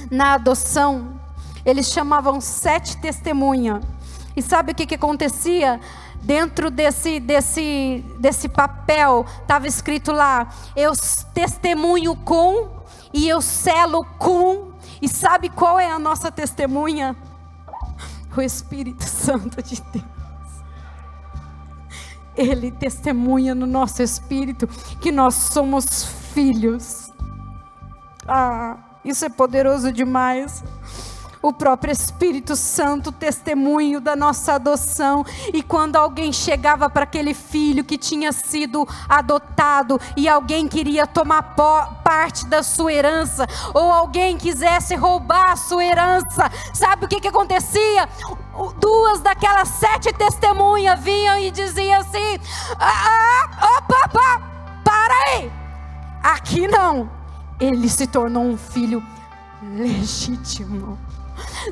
na 0.10 0.34
adoção? 0.34 1.20
Eles 1.66 1.88
chamavam 1.88 2.42
sete 2.42 2.98
testemunhas. 2.98 3.84
E 4.36 4.42
sabe 4.42 4.72
o 4.72 4.76
que, 4.76 4.86
que 4.86 4.96
acontecia? 4.96 5.80
Dentro 6.22 6.70
desse, 6.70 7.20
desse, 7.20 8.04
desse 8.20 8.50
papel 8.50 9.26
estava 9.42 9.68
escrito 9.68 10.12
lá: 10.12 10.50
eu 10.76 10.94
testemunho 11.34 12.16
com 12.16 12.70
e 13.14 13.28
eu 13.28 13.42
selo 13.42 14.06
com. 14.18 14.72
E 15.02 15.08
sabe 15.08 15.50
qual 15.50 15.80
é 15.80 15.90
a 15.90 16.00
nossa 16.00 16.32
testemunha? 16.32 17.16
O 18.38 18.42
Espírito 18.42 19.04
Santo 19.04 19.62
de 19.62 19.82
Deus. 19.92 20.06
Ele 22.38 22.72
testemunha 22.72 23.54
no 23.54 23.66
nosso 23.66 24.02
espírito 24.02 24.68
que 25.02 25.12
nós 25.12 25.34
somos 25.34 26.06
filhos. 26.34 27.09
Ah, 28.32 28.78
isso 29.04 29.26
é 29.26 29.30
poderoso 29.30 29.92
demais 29.92 30.64
o 31.42 31.54
próprio 31.54 31.92
Espírito 31.92 32.56
Santo, 32.56 33.12
testemunho 33.12 34.02
da 34.02 34.16
nossa 34.16 34.54
adoção. 34.54 35.26
E 35.54 35.64
quando 35.64 35.96
alguém 35.96 36.34
chegava 36.34 36.90
para 36.90 37.04
aquele 37.04 37.34
filho 37.34 37.84
que 37.84 37.98
tinha 37.98 38.32
sido 38.32 38.88
adotado 39.08 40.00
e 40.18 40.28
alguém 40.28 40.68
queria 40.68 41.08
tomar 41.08 41.56
parte 42.04 42.46
da 42.46 42.62
sua 42.62 42.92
herança, 42.92 43.48
ou 43.74 43.92
alguém 43.92 44.38
quisesse 44.38 44.96
roubar 44.96 45.52
a 45.52 45.56
sua 45.56 45.84
herança, 45.84 46.52
sabe 46.74 47.06
o 47.06 47.08
que, 47.08 47.22
que 47.22 47.28
acontecia? 47.28 48.10
Duas 48.80 49.22
daquelas 49.22 49.70
sete 49.70 50.12
testemunhas 50.14 51.00
vinham 51.00 51.40
e 51.40 51.50
diziam 51.52 52.02
assim: 52.02 52.38
ah, 52.78 53.48
ah, 53.58 53.78
opa, 53.78 53.96
opa, 54.06 54.42
para 54.84 55.14
aí, 55.30 55.52
aqui 56.22 56.68
não. 56.68 57.19
Ele 57.60 57.90
se 57.90 58.08
tornou 58.08 58.44
um 58.44 58.58
filho 58.58 59.04
legítimo. 59.62 60.98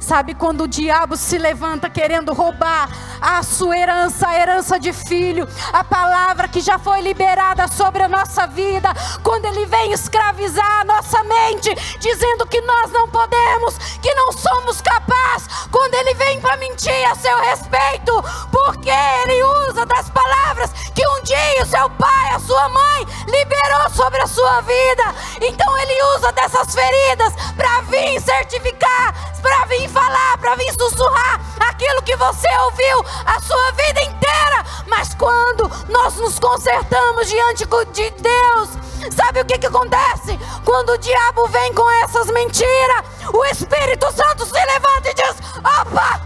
Sabe 0.01 0.33
quando 0.33 0.63
o 0.63 0.67
diabo 0.67 1.17
se 1.17 1.37
levanta 1.37 1.89
querendo 1.89 2.33
roubar 2.33 2.89
a 3.21 3.41
sua 3.43 3.77
herança, 3.77 4.27
a 4.27 4.39
herança 4.39 4.79
de 4.79 4.93
filho, 4.93 5.47
a 5.73 5.83
palavra 5.83 6.47
que 6.47 6.59
já 6.59 6.77
foi 6.77 7.01
liberada 7.01 7.67
sobre 7.67 8.03
a 8.03 8.07
nossa 8.07 8.45
vida, 8.47 8.89
quando 9.23 9.45
ele 9.45 9.65
vem 9.65 9.91
escravizar 9.91 10.81
a 10.81 10.85
nossa 10.85 11.23
mente, 11.23 11.73
dizendo 11.99 12.45
que 12.45 12.61
nós 12.61 12.91
não 12.91 13.07
podemos, 13.09 13.77
que 14.01 14.13
não 14.13 14.31
somos 14.31 14.81
capazes, 14.81 15.47
quando 15.71 15.93
ele 15.95 16.13
vem 16.13 16.39
para 16.39 16.57
mentir 16.57 17.11
a 17.11 17.15
seu 17.15 17.37
respeito, 17.39 18.23
porque 18.51 18.89
ele 18.89 19.43
usa 19.69 19.85
das 19.85 20.09
palavras 20.09 20.71
que 20.93 21.07
um 21.07 21.23
dia 21.23 21.47
o 21.61 21.65
seu 21.65 21.89
pai, 21.91 22.29
a 22.33 22.39
sua 22.39 22.69
mãe 22.69 23.07
liberou 23.27 23.89
sobre 23.89 24.21
a 24.21 24.27
sua 24.27 24.61
vida. 24.61 25.03
Então 25.41 25.77
ele 25.79 26.03
usa 26.15 26.31
dessas 26.31 26.73
feridas 26.73 27.33
para 27.55 27.81
vir 27.81 28.21
certificar, 28.21 29.13
para 29.41 29.56
vir 29.65 29.87
vir 29.87 29.89
falar, 29.89 30.37
para 30.37 30.55
vir 30.55 30.71
sussurrar 30.73 31.39
aquilo 31.69 32.01
que 32.01 32.15
você 32.15 32.47
ouviu 32.65 33.05
a 33.25 33.39
sua 33.39 33.71
vida 33.71 34.01
inteira. 34.03 34.63
Mas 34.87 35.13
quando 35.15 35.69
nós 35.89 36.15
nos 36.15 36.39
consertamos 36.39 37.27
diante 37.27 37.65
de 37.93 38.09
Deus, 38.11 38.69
sabe 39.15 39.41
o 39.41 39.45
que, 39.45 39.57
que 39.57 39.67
acontece? 39.67 40.37
Quando 40.65 40.91
o 40.91 40.97
diabo 40.97 41.47
vem 41.47 41.73
com 41.73 41.89
essas 42.03 42.27
mentiras, 42.27 43.03
o 43.33 43.45
Espírito 43.45 44.11
Santo 44.11 44.45
se 44.45 44.65
levanta 44.65 45.09
e 45.09 45.13
diz: 45.13 45.35
opa, 45.59 46.21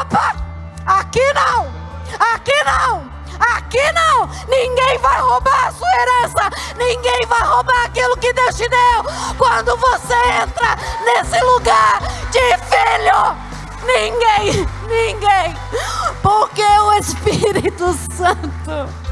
opa, 0.00 0.36
aqui 0.86 1.32
não, 1.32 1.72
aqui 2.34 2.64
não. 2.64 3.12
Aqui 3.56 3.92
não, 3.92 4.28
ninguém 4.48 4.98
vai 4.98 5.20
roubar 5.20 5.68
a 5.68 5.72
sua 5.72 5.88
herança, 5.88 6.50
ninguém 6.76 7.26
vai 7.26 7.42
roubar 7.42 7.86
aquilo 7.86 8.16
que 8.16 8.32
Deus 8.32 8.56
te 8.56 8.68
deu. 8.68 9.04
Quando 9.36 9.76
você 9.76 10.14
entra 10.42 10.76
nesse 11.04 11.44
lugar 11.44 12.00
de 12.30 12.56
filho, 12.68 13.36
ninguém, 13.84 14.68
ninguém, 14.86 15.56
porque 16.22 16.62
o 16.62 16.92
Espírito 16.94 17.92
Santo 18.14 19.02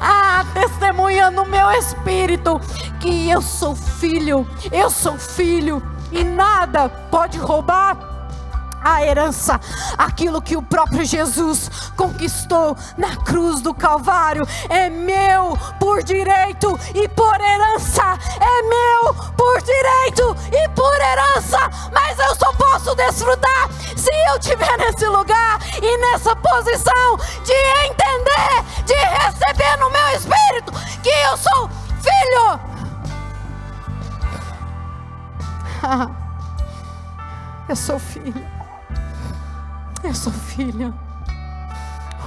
ah, 0.00 0.44
testemunha 0.52 1.30
no 1.30 1.46
meu 1.46 1.70
espírito 1.72 2.60
que 3.00 3.30
eu 3.30 3.40
sou 3.40 3.74
filho, 3.74 4.46
eu 4.70 4.90
sou 4.90 5.18
filho 5.18 5.82
e 6.12 6.22
nada 6.22 6.88
pode 6.88 7.38
roubar 7.38 8.15
a 8.82 9.02
herança, 9.02 9.60
aquilo 9.98 10.40
que 10.40 10.56
o 10.56 10.62
próprio 10.62 11.04
Jesus 11.04 11.70
conquistou 11.96 12.76
na 12.96 13.16
cruz 13.16 13.60
do 13.60 13.74
Calvário, 13.74 14.46
é 14.68 14.88
meu 14.88 15.56
por 15.78 16.02
direito 16.02 16.78
e 16.94 17.08
por 17.08 17.40
herança, 17.40 18.18
é 18.40 18.62
meu 18.62 19.14
por 19.36 19.60
direito 19.62 20.36
e 20.52 20.68
por 20.70 20.94
herança, 21.00 21.58
mas 21.92 22.18
eu 22.18 22.34
só 22.36 22.52
posso 22.52 22.94
desfrutar 22.94 23.68
se 23.96 24.10
eu 24.30 24.38
estiver 24.38 24.78
nesse 24.78 25.06
lugar 25.06 25.58
e 25.82 25.96
nessa 25.98 26.34
posição 26.36 27.16
de 27.44 27.54
entender, 27.86 28.64
de 28.84 28.94
receber 28.94 29.76
no 29.78 29.90
meu 29.90 30.08
espírito 30.10 30.72
que 31.02 31.10
eu 31.10 31.36
sou 31.36 31.70
filho. 32.00 32.60
eu 37.68 37.76
sou 37.76 37.98
filho. 37.98 38.55
Eu 40.02 40.14
sou 40.14 40.32
filha. 40.32 40.92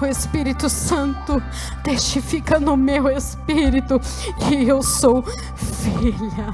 O 0.01 0.05
Espírito 0.05 0.70
Santo 0.70 1.41
testifica 1.84 2.59
no 2.59 2.78
meu 2.78 3.09
espírito 3.09 3.99
que 4.47 4.67
eu 4.67 4.82
sou 4.82 5.24
filha. 5.55 6.53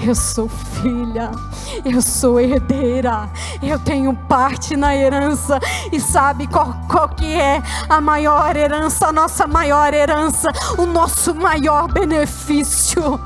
Eu 0.00 0.14
sou 0.14 0.48
filha, 0.48 1.30
eu 1.84 2.02
sou 2.02 2.38
herdeira, 2.38 3.30
eu 3.62 3.78
tenho 3.78 4.14
parte 4.14 4.76
na 4.76 4.94
herança. 4.94 5.58
E 5.92 6.00
sabe 6.00 6.46
qual, 6.46 6.74
qual 6.90 7.08
que 7.08 7.32
é 7.32 7.62
a 7.88 8.00
maior 8.00 8.56
herança, 8.56 9.06
a 9.06 9.12
nossa 9.12 9.46
maior 9.46 9.94
herança, 9.94 10.50
o 10.76 10.84
nosso 10.84 11.34
maior 11.34 11.90
benefício? 11.90 13.20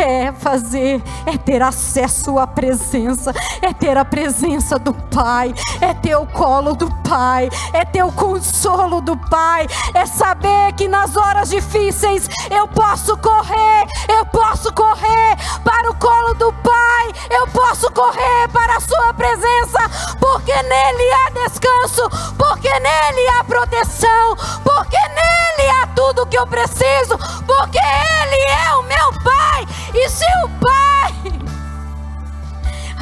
É 0.00 0.32
fazer, 0.32 1.02
é 1.26 1.36
ter 1.36 1.62
acesso 1.62 2.38
à 2.38 2.46
presença, 2.46 3.32
é 3.62 3.72
ter 3.72 3.96
a 3.96 4.04
presença 4.04 4.78
do 4.78 4.92
Pai, 4.92 5.54
é 5.80 5.94
ter 5.94 6.16
o 6.16 6.26
colo 6.26 6.74
do 6.74 6.88
Pai, 7.08 7.48
é 7.72 7.84
ter 7.84 8.02
o 8.02 8.12
consolo 8.12 9.00
do 9.00 9.16
Pai, 9.16 9.66
é 9.94 10.06
saber 10.06 10.72
que 10.74 10.88
nas 10.88 11.16
horas 11.16 11.50
difíceis 11.50 12.28
eu 12.50 12.66
posso 12.68 13.16
correr, 13.18 13.86
eu 14.08 14.26
posso 14.26 14.72
correr 14.72 15.36
para 15.62 15.90
o 15.90 15.94
colo 15.94 16.34
do 16.34 16.52
Pai, 16.54 17.12
eu 17.30 17.46
posso 17.48 17.90
correr 17.92 18.48
para 18.52 18.76
a 18.76 18.80
Sua 18.80 19.14
presença, 19.14 19.78
porque 20.18 20.54
nele 20.54 21.12
há 21.12 21.30
descanso, 21.30 22.08
porque 22.36 22.68
nele 22.68 23.28
há 23.38 23.44
proteção, 23.44 24.36
porque 24.62 24.98
nele 24.98 25.70
há 25.70 25.86
tudo 25.94 26.26
que 26.26 26.38
eu 26.38 26.46
preciso, 26.46 27.18
porque 27.46 27.78
Ele 27.78 28.50
é 28.50 28.74
o 28.76 28.82
meu 28.82 29.12
Pai 29.22 29.66
e 29.92 30.08
se 30.08 30.24
o 30.44 30.48
Pai, 30.60 31.12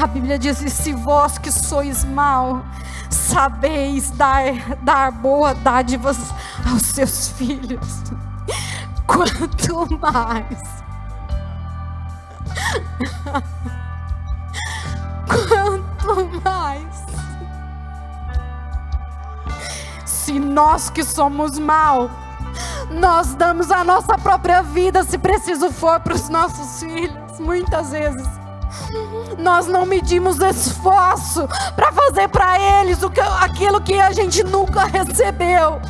a 0.03 0.07
Bíblia 0.07 0.39
diz: 0.39 0.61
e 0.63 0.71
se 0.71 0.93
vós 0.93 1.39
que 1.39 1.53
sois 1.53 2.05
mal, 2.05 2.65
sabeis 3.11 4.11
dar, 4.11 4.77
dar 4.83 5.13
boa 5.13 5.55
dádivas 5.55 6.19
aos 6.71 6.83
seus 6.83 7.29
filhos, 7.31 8.03
quanto 9.07 9.99
mais. 9.99 10.83
quanto 15.29 16.41
mais. 16.43 17.03
Se 20.05 20.39
nós 20.39 20.89
que 20.89 21.05
somos 21.05 21.59
mal, 21.59 22.11
nós 22.91 23.35
damos 23.35 23.71
a 23.71 23.85
nossa 23.85 24.19
própria 24.19 24.63
vida, 24.63 25.05
se 25.05 25.19
preciso 25.19 25.71
for, 25.71 26.01
para 26.01 26.15
os 26.15 26.29
nossos 26.29 26.81
filhos, 26.81 27.39
muitas 27.39 27.91
vezes. 27.91 28.27
Nós 29.39 29.67
não 29.67 29.85
medimos 29.85 30.41
esforço 30.41 31.47
para 31.75 31.93
fazer 31.93 32.29
para 32.29 32.81
eles 32.81 32.99
aquilo 33.41 33.81
que 33.81 33.95
a 33.95 34.13
gente 34.13 34.43
nunca 34.45 34.85
recebeu. 34.85 35.81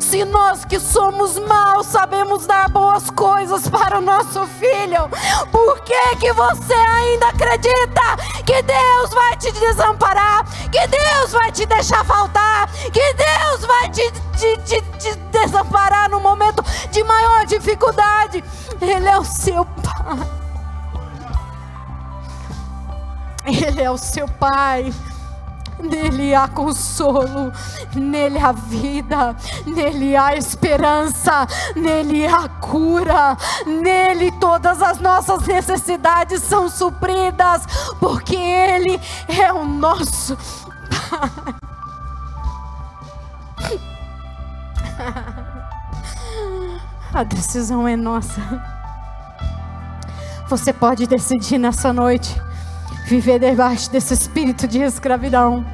Se 0.00 0.24
nós 0.24 0.64
que 0.64 0.78
somos 0.80 1.38
maus 1.38 1.86
sabemos 1.86 2.46
dar 2.46 2.68
boas 2.68 3.10
coisas 3.10 3.68
para 3.68 3.98
o 3.98 4.00
nosso 4.00 4.46
filho, 4.46 5.08
por 5.50 5.80
que 5.80 6.16
que 6.16 6.32
você 6.32 6.74
ainda 6.74 7.28
acredita 7.28 8.16
que 8.44 8.62
Deus 8.62 9.10
vai 9.10 9.36
te 9.36 9.52
desamparar, 9.52 10.44
que 10.70 10.86
Deus 10.86 11.32
vai 11.32 11.52
te 11.52 11.66
deixar 11.66 12.04
faltar, 12.04 12.70
que 12.92 13.14
Deus 13.14 13.66
vai 13.66 13.88
te, 13.90 14.10
te, 14.38 14.56
te, 14.58 14.82
te 14.98 15.14
desamparar 15.30 16.10
no 16.10 16.20
momento 16.20 16.64
de 16.90 17.02
maior 17.04 17.44
dificuldade? 17.46 18.42
Ele 18.80 19.08
é 19.08 19.18
o 19.18 19.24
seu 19.24 19.64
pai. 19.64 20.42
Ele 23.44 23.82
é 23.82 23.90
o 23.90 23.98
seu 23.98 24.28
pai. 24.28 24.92
Nele 25.82 26.34
há 26.34 26.46
consolo, 26.46 27.52
nele 27.94 28.38
há 28.38 28.52
vida, 28.52 29.36
nele 29.66 30.16
há 30.16 30.36
esperança, 30.36 31.46
nele 31.74 32.26
há 32.26 32.48
cura, 32.48 33.36
nele 33.66 34.30
todas 34.38 34.80
as 34.80 34.98
nossas 35.00 35.46
necessidades 35.46 36.42
são 36.42 36.68
supridas, 36.68 37.66
porque 37.98 38.36
Ele 38.36 39.00
é 39.28 39.52
o 39.52 39.64
nosso 39.64 40.36
Pai. 41.10 41.54
A 47.14 47.22
decisão 47.24 47.86
é 47.86 47.94
nossa. 47.94 48.40
Você 50.48 50.72
pode 50.72 51.06
decidir 51.06 51.58
nessa 51.58 51.92
noite 51.92 52.40
viver 53.04 53.38
debaixo 53.38 53.90
desse 53.90 54.14
espírito 54.14 54.66
de 54.66 54.80
escravidão. 54.80 55.64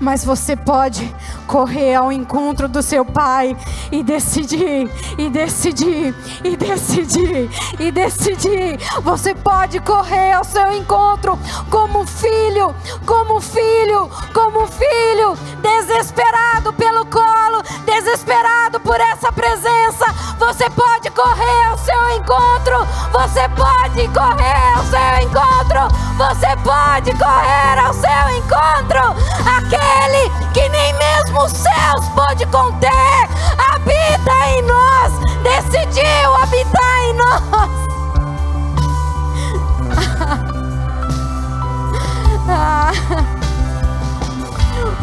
Mas 0.00 0.24
você 0.24 0.54
pode 0.54 1.14
correr 1.46 1.94
ao 1.94 2.12
encontro 2.12 2.68
do 2.68 2.82
seu 2.82 3.04
pai 3.04 3.56
e 3.90 4.02
decidir, 4.02 4.88
e 5.18 5.28
decidir, 5.28 6.14
e 6.44 6.56
decidir, 6.56 7.50
e 7.80 7.90
decidir. 7.90 8.78
Você 9.02 9.34
pode 9.34 9.80
correr 9.80 10.32
ao 10.32 10.44
seu 10.44 10.72
encontro 10.72 11.38
como 11.70 12.06
filho, 12.06 12.74
como 13.04 13.40
filho, 13.40 14.10
como 14.32 14.66
filho, 14.66 15.36
desesperado 15.60 16.72
pelo 16.74 17.04
colo, 17.06 17.62
desesperado 17.84 18.78
por 18.80 19.00
essa 19.00 19.32
presença. 19.32 20.06
Você 20.38 20.70
pode 20.70 21.10
correr 21.10 21.64
ao 21.68 21.76
seu 21.78 22.10
encontro, 22.16 22.86
você 23.10 23.48
pode 23.48 24.06
correr 24.08 24.72
ao 24.76 24.84
seu 24.84 25.18
encontro, 25.22 25.88
você 26.16 26.56
pode 26.62 27.12
correr 27.18 27.78
ao 27.84 27.92
seu 27.92 28.30
encontro. 28.36 29.16
Aquele 29.56 30.30
que 30.54 30.68
nem 30.68 30.92
mesmo 30.94 31.42
os 31.42 31.50
céus 31.52 32.08
pode 32.14 32.46
conter, 32.46 33.28
habita 33.72 34.32
em 34.50 34.62
nós, 34.62 35.12
decidiu 35.42 36.34
habitar 36.36 36.98
em 37.02 37.14
nós. 37.14 37.42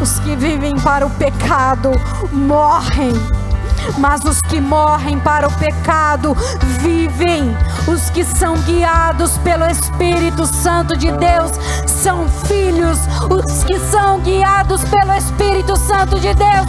Os 0.00 0.18
que 0.20 0.34
vivem 0.34 0.78
para 0.80 1.06
o 1.06 1.10
pecado 1.10 1.92
morrem 2.32 3.12
mas 3.98 4.24
os 4.24 4.40
que 4.40 4.60
morrem 4.60 5.18
para 5.18 5.48
o 5.48 5.52
pecado 5.52 6.34
vivem. 6.80 7.56
Os 7.86 8.10
que 8.10 8.24
são 8.24 8.56
guiados 8.58 9.38
pelo 9.38 9.64
Espírito 9.64 10.46
Santo 10.46 10.96
de 10.96 11.10
Deus 11.12 11.52
são 11.86 12.28
filhos. 12.28 12.98
Os 13.30 13.64
que 13.64 13.78
são 13.90 14.20
guiados 14.20 14.82
pelo 14.84 15.12
Espírito 15.14 15.76
Santo 15.76 16.18
de 16.18 16.34
Deus 16.34 16.66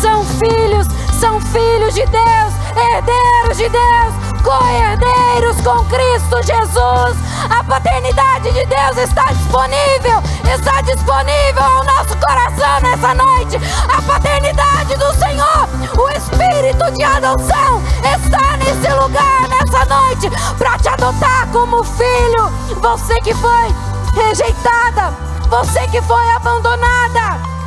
são 0.00 0.24
filhos, 0.24 0.86
são 1.18 1.40
filhos 1.40 1.94
de 1.94 2.04
Deus, 2.06 2.54
herdeiros 2.76 3.56
de 3.56 3.68
Deus, 3.68 4.27
co-herdeiros 4.48 5.60
com 5.60 5.84
Cristo 5.90 6.42
Jesus. 6.42 7.16
A 7.50 7.62
paternidade 7.64 8.50
de 8.50 8.64
Deus 8.64 8.96
está 8.96 9.24
disponível, 9.24 10.22
está 10.50 10.80
disponível 10.80 11.62
ao 11.62 11.84
nosso 11.84 12.16
coração 12.16 12.80
nessa 12.80 13.14
noite. 13.14 13.60
A 13.94 14.00
paternidade 14.00 14.96
do 14.96 15.12
Senhor, 15.18 15.68
o 15.98 16.08
Espírito 16.08 16.90
de 16.92 17.04
adoção 17.04 17.82
está 18.16 18.56
nesse 18.56 18.90
lugar 18.94 19.48
nessa 19.50 19.84
noite 19.84 20.30
para 20.56 20.78
te 20.78 20.88
adotar 20.88 21.46
como 21.52 21.84
filho. 21.84 22.50
Você 22.80 23.20
que 23.20 23.34
foi 23.34 23.74
rejeitada, 24.14 25.12
você 25.50 25.86
que 25.88 26.00
foi 26.00 26.26
abandonada. 26.30 27.58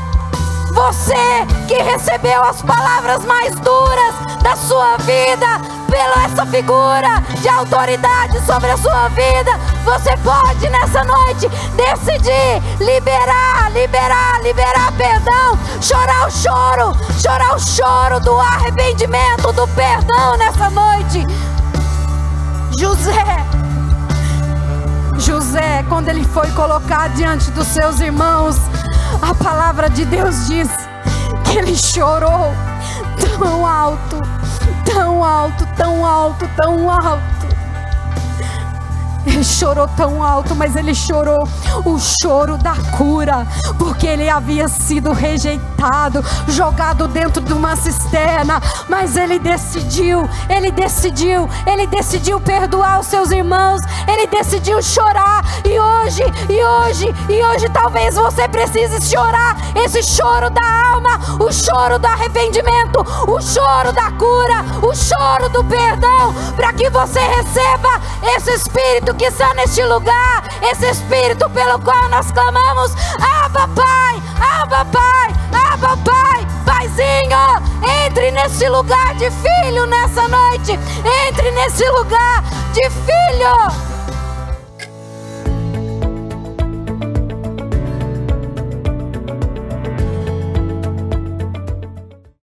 Você 0.74 1.46
que 1.68 1.76
recebeu 1.76 2.42
as 2.44 2.62
palavras 2.62 3.26
mais 3.26 3.54
duras 3.60 4.16
da 4.42 4.56
sua 4.56 4.96
vida, 4.98 5.62
pela 5.92 6.24
essa 6.24 6.46
figura 6.46 7.22
de 7.42 7.50
autoridade 7.50 8.40
sobre 8.46 8.72
a 8.72 8.78
sua 8.78 9.10
vida, 9.10 9.52
você 9.84 10.16
pode 10.24 10.70
nessa 10.70 11.04
noite 11.04 11.50
decidir 11.76 12.62
liberar, 12.80 13.70
liberar, 13.74 14.42
liberar 14.42 14.94
perdão, 14.94 15.60
chorar 15.82 16.28
o 16.28 16.32
choro, 16.32 16.96
chorar 17.22 17.56
o 17.56 17.60
choro 17.60 18.22
do 18.22 18.40
arrependimento, 18.40 19.52
do 19.52 19.68
perdão 19.68 20.38
nessa 20.38 20.70
noite. 20.70 21.28
José, 22.80 23.46
José, 25.18 25.84
quando 25.90 26.08
ele 26.08 26.24
foi 26.24 26.50
colocado 26.52 27.14
diante 27.16 27.52
dos 27.52 27.68
seus 27.68 28.00
irmãos, 28.00 28.56
a 29.22 29.36
palavra 29.36 29.90
de 29.90 30.06
Deus 30.06 30.48
diz 30.48 30.70
que 31.44 31.58
ele 31.58 31.76
chorou 31.76 32.56
tão 33.20 33.68
alto, 33.68 34.22
tão 34.94 35.24
alto, 35.24 35.68
tão 35.76 36.06
alto, 36.06 36.50
tão 36.56 36.90
alto 36.90 37.41
ele 39.26 39.44
chorou 39.44 39.88
tão 39.96 40.24
alto, 40.24 40.56
mas 40.56 40.76
ele 40.76 40.96
chorou 40.96 41.48
o 41.86 42.00
choro 42.00 42.58
da 42.58 42.76
cura, 42.98 43.46
porque 43.78 44.08
ele 44.08 44.30
havia 44.30 44.68
sido 44.68 45.12
rejeitado, 45.12 46.24
jogado 46.48 47.08
dentro 47.08 47.42
de 47.42 47.54
uma 47.54 47.76
cisterna, 47.76 48.62
mas 48.90 49.16
ele 49.16 49.38
decidiu, 49.38 50.28
ele 50.50 50.72
decidiu, 50.72 51.48
ele 51.66 51.86
decidiu 51.88 52.40
perdoar 52.40 53.00
os 53.00 53.08
seus 53.08 53.32
irmãos, 53.32 53.82
ele 54.08 54.28
decidiu 54.28 54.82
chorar, 54.82 55.44
e 55.64 55.80
hoje, 55.80 56.24
e 56.50 56.64
hoje, 56.64 57.16
e 57.30 57.44
hoje 57.44 57.70
talvez 57.70 58.16
você 58.16 58.48
precise 58.48 59.00
chorar 59.02 59.56
esse 59.76 60.02
choro 60.02 60.50
da 60.50 60.92
alma, 60.94 61.20
o 61.40 61.52
choro 61.52 62.00
do 62.00 62.08
arrependimento, 62.08 63.02
o 63.28 63.42
choro 63.42 63.92
da 63.94 64.12
cura, 64.12 64.66
o 64.82 64.96
choro 64.96 65.50
do 65.50 65.64
perdão, 65.64 66.34
para 66.56 66.74
que 66.74 66.90
você 66.90 67.20
receba 67.20 68.02
esse 68.36 68.52
espírito 68.52 69.11
Espírito 69.12 69.14
que 69.16 69.26
está 69.26 69.54
neste 69.54 69.84
lugar, 69.84 70.44
esse 70.62 70.90
Espírito 70.90 71.50
pelo 71.50 71.80
qual 71.80 72.10
nós 72.10 72.32
clamamos, 72.32 72.94
Abba 73.44 73.68
Pai, 73.70 74.22
Abba 74.40 74.86
Pai, 74.86 75.34
Abba 75.72 75.98
Pai, 75.98 76.48
Paizinho, 76.66 78.06
entre 78.06 78.32
nesse 78.32 78.68
lugar 78.70 79.14
de 79.16 79.30
filho 79.32 79.86
nessa 79.86 80.28
noite, 80.28 80.80
entre 81.28 81.52
nesse 81.52 81.88
lugar 81.90 82.44
de 82.74 82.90
filho. 82.90 84.01